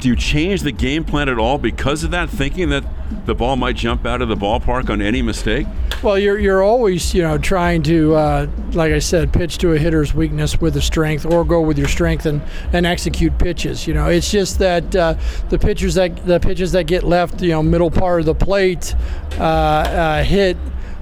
Do 0.00 0.08
you 0.08 0.16
change 0.16 0.62
the 0.62 0.72
game 0.72 1.04
plan 1.04 1.28
at 1.28 1.38
all 1.38 1.58
because 1.58 2.04
of 2.04 2.10
that, 2.12 2.30
thinking 2.30 2.70
that 2.70 2.84
the 3.26 3.34
ball 3.34 3.56
might 3.56 3.76
jump 3.76 4.06
out 4.06 4.22
of 4.22 4.28
the 4.28 4.34
ballpark 4.34 4.88
on 4.88 5.02
any 5.02 5.20
mistake? 5.20 5.66
Well, 6.02 6.18
you're 6.18 6.38
you're 6.38 6.62
always 6.62 7.14
you 7.14 7.22
know 7.22 7.36
trying 7.36 7.82
to, 7.82 8.14
uh, 8.14 8.46
like 8.72 8.92
I 8.92 8.98
said, 8.98 9.32
pitch 9.32 9.58
to 9.58 9.72
a 9.72 9.78
hitter's 9.78 10.14
weakness 10.14 10.58
with 10.58 10.74
a 10.76 10.80
strength, 10.80 11.26
or 11.26 11.44
go 11.44 11.60
with 11.60 11.76
your 11.76 11.88
strength 11.88 12.24
and, 12.24 12.40
and 12.72 12.86
execute 12.86 13.38
pitches. 13.38 13.86
You 13.86 13.92
know, 13.92 14.06
it's 14.08 14.30
just 14.30 14.58
that 14.60 14.96
uh, 14.96 15.16
the 15.50 15.58
pitchers 15.58 15.94
that 15.94 16.24
the 16.24 16.40
pitches 16.40 16.72
that 16.72 16.84
get 16.84 17.04
left, 17.04 17.42
you 17.42 17.50
know, 17.50 17.62
middle 17.62 17.90
part 17.90 18.20
of 18.20 18.26
the 18.26 18.34
plate, 18.34 18.94
uh, 19.38 19.42
uh 19.42 20.24
hit 20.24 20.56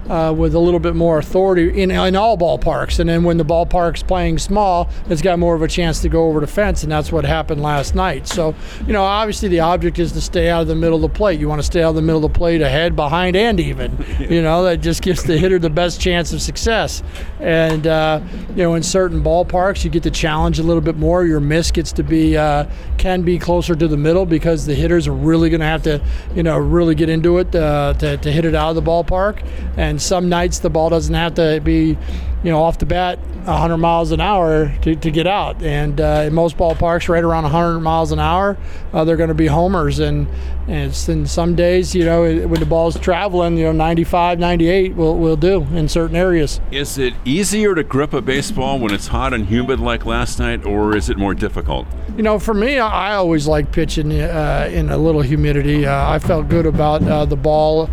uh, 0.09 0.33
with 0.37 0.55
a 0.55 0.59
little 0.59 0.81
bit 0.81 0.95
more 0.95 1.19
authority 1.19 1.83
in, 1.83 1.91
in 1.91 2.17
all 2.17 2.37
ballparks. 2.37 2.99
And 2.99 3.09
then 3.09 3.25
when 3.25 3.37
the 3.37 3.45
ballpark's 3.45 4.03
playing 4.03 4.39
small, 4.39 4.89
it's 5.09 5.23
got 5.23 5.39
more 5.39 5.55
of 5.55 5.63
a 5.63 5.69
chance 5.69 6.01
to 6.03 6.09
go 6.09 6.27
over 6.27 6.41
the 6.41 6.47
fence, 6.47 6.83
and 6.83 6.91
that's 6.91 7.13
what 7.13 7.25
happened 7.25 7.63
last 7.63 7.95
night. 7.95 8.27
So, 8.27 8.55
you 8.87 8.93
know, 8.93 9.05
obviously 9.05 9.49
the 9.49 9.61
object 9.61 9.99
is 9.99 10.13
to 10.13 10.21
stay 10.21 10.49
out 10.51 10.63
of 10.63 10.69
the 10.69 10.75
middle 10.75 10.97
of 10.97 11.03
the 11.03 11.17
plate. 11.17 11.41
You 11.41 11.49
want 11.49 11.61
to 11.61 11.67
stay 11.67 11.83
out 11.83 11.91
of 11.91 11.95
the 11.97 12.03
middle 12.03 12.25
of 12.25 12.33
the 12.33 12.39
plate, 12.39 12.61
ahead, 12.61 12.97
behind, 12.97 13.37
and 13.37 13.61
even. 13.61 13.97
You 14.29 14.43
know, 14.43 14.65
that 14.65 14.83
just 14.83 15.01
gives 15.01 15.23
the 15.23 15.39
hitter 15.39 15.59
the 15.59 15.71
best 15.71 16.01
chance 16.01 16.33
of 16.33 16.43
success. 16.43 17.03
And, 17.41 17.87
uh, 17.87 18.21
you 18.51 18.57
know, 18.57 18.75
in 18.75 18.83
certain 18.83 19.23
ballparks, 19.23 19.85
you 19.85 19.91
get 19.91 20.03
the 20.03 20.11
challenge 20.11 20.59
a 20.59 20.63
little 20.63 20.83
bit 20.83 20.97
more. 20.97 21.25
Your 21.25 21.41
miss 21.41 21.71
gets 21.71 21.93
to 21.93 22.03
be, 22.03 22.37
uh, 22.37 22.67
can 22.99 23.23
be 23.23 23.39
closer 23.39 23.75
to 23.75 23.89
the 23.89 23.97
middle 23.97 24.27
because 24.27 24.67
the 24.67 24.75
hitters 24.75 25.09
are 25.09 25.15
really 25.15 25.49
going 25.49 25.61
to 25.61 25.67
have 25.67 25.83
to, 25.85 26.03
you 26.35 26.43
know, 26.43 26.59
really 26.59 26.95
get 26.95 27.09
into 27.09 27.39
it 27.39 27.55
uh, 27.55 27.95
to, 27.95 28.17
to 28.19 28.31
hit 28.31 28.45
it 28.45 28.55
out 28.55 28.71
of 28.71 28.75
the 28.77 28.83
ballpark. 28.83 29.47
And 29.77 29.98
some 30.01 30.29
nights 30.29 30.59
the 30.59 30.71
ball 30.71 30.91
doesn't 30.91 31.15
have 31.15 31.35
to 31.35 31.61
be, 31.63 31.97
you 32.43 32.51
know, 32.51 32.63
off 32.63 32.79
the 32.79 32.87
bat 32.87 33.19
100 33.49 33.79
miles 33.79 34.13
an 34.13 34.21
hour 34.21 34.73
to, 34.83 34.95
to 34.95 35.11
get 35.11 35.27
out. 35.27 35.63
And 35.63 36.01
uh, 36.01 36.25
in 36.27 36.35
most 36.35 36.57
ballparks, 36.57 37.09
right 37.09 37.25
around 37.25 37.45
100 37.45 37.81
miles 37.81 38.13
an 38.13 38.19
hour, 38.19 38.59
uh, 38.93 39.05
they're 39.05 39.17
going 39.17 39.29
to 39.29 39.35
be 39.35 39.47
homers. 39.47 39.99
And 39.99 40.29
and 40.69 40.95
in 41.09 41.27
some 41.27 41.55
days, 41.55 41.95
you 41.95 42.05
know, 42.05 42.23
when 42.47 42.61
the 42.61 42.67
ball's 42.67 42.99
traveling, 43.01 43.57
you 43.57 43.65
know, 43.65 43.73
95, 43.73 44.39
98 44.39 44.97
will 44.97 45.17
will 45.17 45.37
do 45.37 45.63
in 45.73 45.89
certain 45.89 46.15
areas. 46.15 46.61
Is 46.71 46.99
it 46.99 47.15
easier 47.25 47.75
to 47.75 47.83
grip 47.83 48.13
a 48.13 48.21
baseball 48.21 48.79
when 48.79 48.93
it's 48.93 49.07
hot 49.07 49.33
and 49.33 49.47
humid 49.47 49.81
like 49.81 50.05
last 50.05 50.39
night, 50.39 50.67
or 50.67 50.95
is 50.95 51.09
it 51.09 51.17
more 51.17 51.35
difficult? 51.35 51.87
You 52.19 52.23
know, 52.23 52.39
for 52.39 52.53
me, 52.53 52.79
I 52.79 53.15
always 53.15 53.47
like 53.47 53.73
pitching 53.73 54.13
uh, 54.13 54.69
in 54.71 54.91
a 54.91 54.99
little 54.99 55.23
humidity. 55.23 55.87
Uh, 55.87 56.11
I 56.11 56.19
felt 56.19 56.49
good 56.49 56.67
about 56.67 57.03
uh, 57.03 57.25
the 57.25 57.37
ball. 57.37 57.89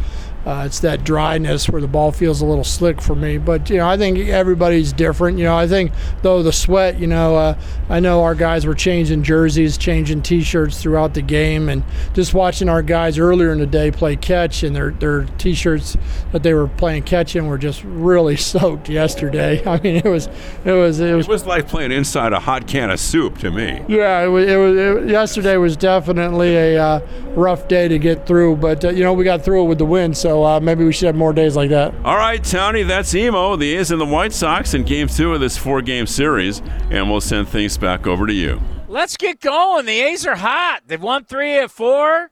Uh, 0.46 0.64
it's 0.66 0.80
that 0.82 1.04
dryness 1.04 1.68
where 1.68 1.82
the 1.82 1.88
ball 1.88 2.12
feels 2.12 2.42
a 2.42 2.46
little 2.46 2.64
slick 2.64 3.02
for 3.02 3.16
me. 3.16 3.38
But 3.40 3.70
you 3.70 3.78
know, 3.78 3.88
I 3.88 3.98
think 3.98 4.20
everybody's 4.20 4.94
different. 4.94 5.40
You 5.40 5.46
know, 5.46 5.58
I 5.58 5.68
think 5.68 5.92
though 6.22 6.44
the 6.44 6.54
sweat. 6.54 7.00
You 7.00 7.08
know, 7.08 7.36
uh, 7.36 7.58
I 7.90 8.00
know 8.00 8.24
our 8.24 8.36
guys 8.36 8.66
were 8.66 8.76
changing 8.76 9.24
jerseys, 9.24 9.78
changing 9.78 10.22
T-shirts 10.22 10.82
throughout 10.82 11.16
the 11.16 11.24
game, 11.24 11.68
and 11.68 11.84
just 12.14 12.34
watching 12.34 12.70
our 12.70 12.84
guys 12.84 13.18
earlier 13.18 13.52
in 13.52 13.60
the 13.60 13.66
day 13.66 13.90
play 13.90 14.16
catch, 14.16 14.62
and 14.62 14.76
their 14.76 14.92
their 14.92 15.24
T-shirts 15.24 15.98
that 16.32 16.44
they 16.44 16.54
were 16.54 16.68
playing 16.68 17.04
catch 17.04 17.36
in 17.36 17.48
were 17.48 17.58
just 17.58 17.84
really 17.84 18.36
soaked 18.36 18.88
yesterday. 18.88 19.64
I 19.66 19.80
mean, 19.82 19.96
it 19.96 20.06
was 20.06 20.28
it 20.64 20.74
was 20.74 21.00
it 21.00 21.16
was, 21.16 21.26
it 21.26 21.30
was 21.30 21.46
like 21.48 21.68
playing 21.68 21.92
inside 21.92 22.34
a 22.34 22.40
hot 22.40 22.68
can 22.68 22.92
of 22.92 23.00
soup 23.00 23.40
to 23.40 23.50
me. 23.50 23.84
Yeah, 23.88 24.24
it 24.24 24.28
was. 24.28 24.48
It 24.48 24.58
was 24.58 24.78
it, 24.78 25.10
yesterday 25.10 25.58
was 25.58 25.76
definitely 25.76 26.56
a 26.56 26.78
uh, 26.78 27.08
rough 27.36 27.68
day 27.68 27.88
to 27.88 27.98
get 27.98 28.28
through, 28.28 28.58
but 28.58 28.86
uh, 28.86 28.90
you 28.90 29.04
know 29.04 29.14
we 29.14 29.24
got 29.24 29.44
through 29.44 29.64
it 29.64 29.68
with 29.68 29.80
the 29.80 29.86
win. 29.86 30.14
So 30.14 30.35
so 30.36 30.44
uh, 30.44 30.60
maybe 30.60 30.84
we 30.84 30.92
should 30.92 31.06
have 31.06 31.16
more 31.16 31.32
days 31.32 31.56
like 31.56 31.70
that. 31.70 31.96
All 32.04 32.18
right, 32.18 32.44
Tony, 32.44 32.84
that's 32.84 33.16
Emo, 33.16 33.56
the 33.56 33.78
A's 33.78 33.92
and 33.92 34.02
the 34.02 34.06
White 34.06 34.34
Sox 34.34 34.74
in 34.74 34.84
game 34.84 35.08
two 35.08 35.34
of 35.34 35.40
this 35.40 35.58
four 35.58 35.82
game 35.82 36.06
series. 36.06 36.62
And 36.90 37.10
we'll 37.10 37.22
send 37.22 37.48
things 37.48 37.78
back 37.78 38.06
over 38.06 38.28
to 38.28 38.34
you. 38.34 38.60
Let's 38.90 39.16
get 39.16 39.40
going. 39.40 39.86
The 39.86 40.02
A's 40.02 40.28
are 40.28 40.36
hot. 40.36 40.82
They've 40.88 41.02
won 41.02 41.24
three 41.24 41.54
at 41.54 41.72
four. 41.72 42.32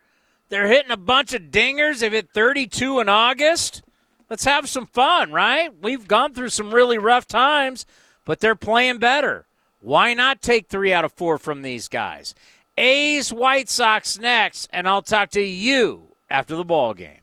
They're 0.50 0.68
hitting 0.68 0.92
a 0.92 0.98
bunch 0.98 1.34
of 1.34 1.44
dingers. 1.44 2.00
They've 2.00 2.12
hit 2.12 2.32
32 2.34 3.00
in 3.00 3.08
August. 3.08 3.84
Let's 4.30 4.44
have 4.44 4.68
some 4.68 4.86
fun, 4.86 5.32
right? 5.32 5.70
We've 5.82 6.06
gone 6.06 6.34
through 6.34 6.50
some 6.50 6.74
really 6.74 6.98
rough 6.98 7.26
times, 7.26 7.86
but 8.26 8.42
they're 8.42 8.54
playing 8.54 8.98
better. 8.98 9.46
Why 9.80 10.13
not 10.13 10.42
take 10.42 10.68
three 10.68 10.92
out 10.92 11.06
of 11.06 11.13
four 11.13 11.38
from 11.38 11.62
these 11.62 11.88
guys? 11.88 12.36
A's 12.78 13.32
White 13.32 13.70
Sox 13.70 14.20
next, 14.20 14.70
and 14.74 14.89
I'll 14.89 15.02
talk 15.02 15.30
to 15.32 15.42
you 15.42 16.10
after 16.30 16.58
the 16.58 16.66
ball 16.66 16.94
game. 16.94 17.22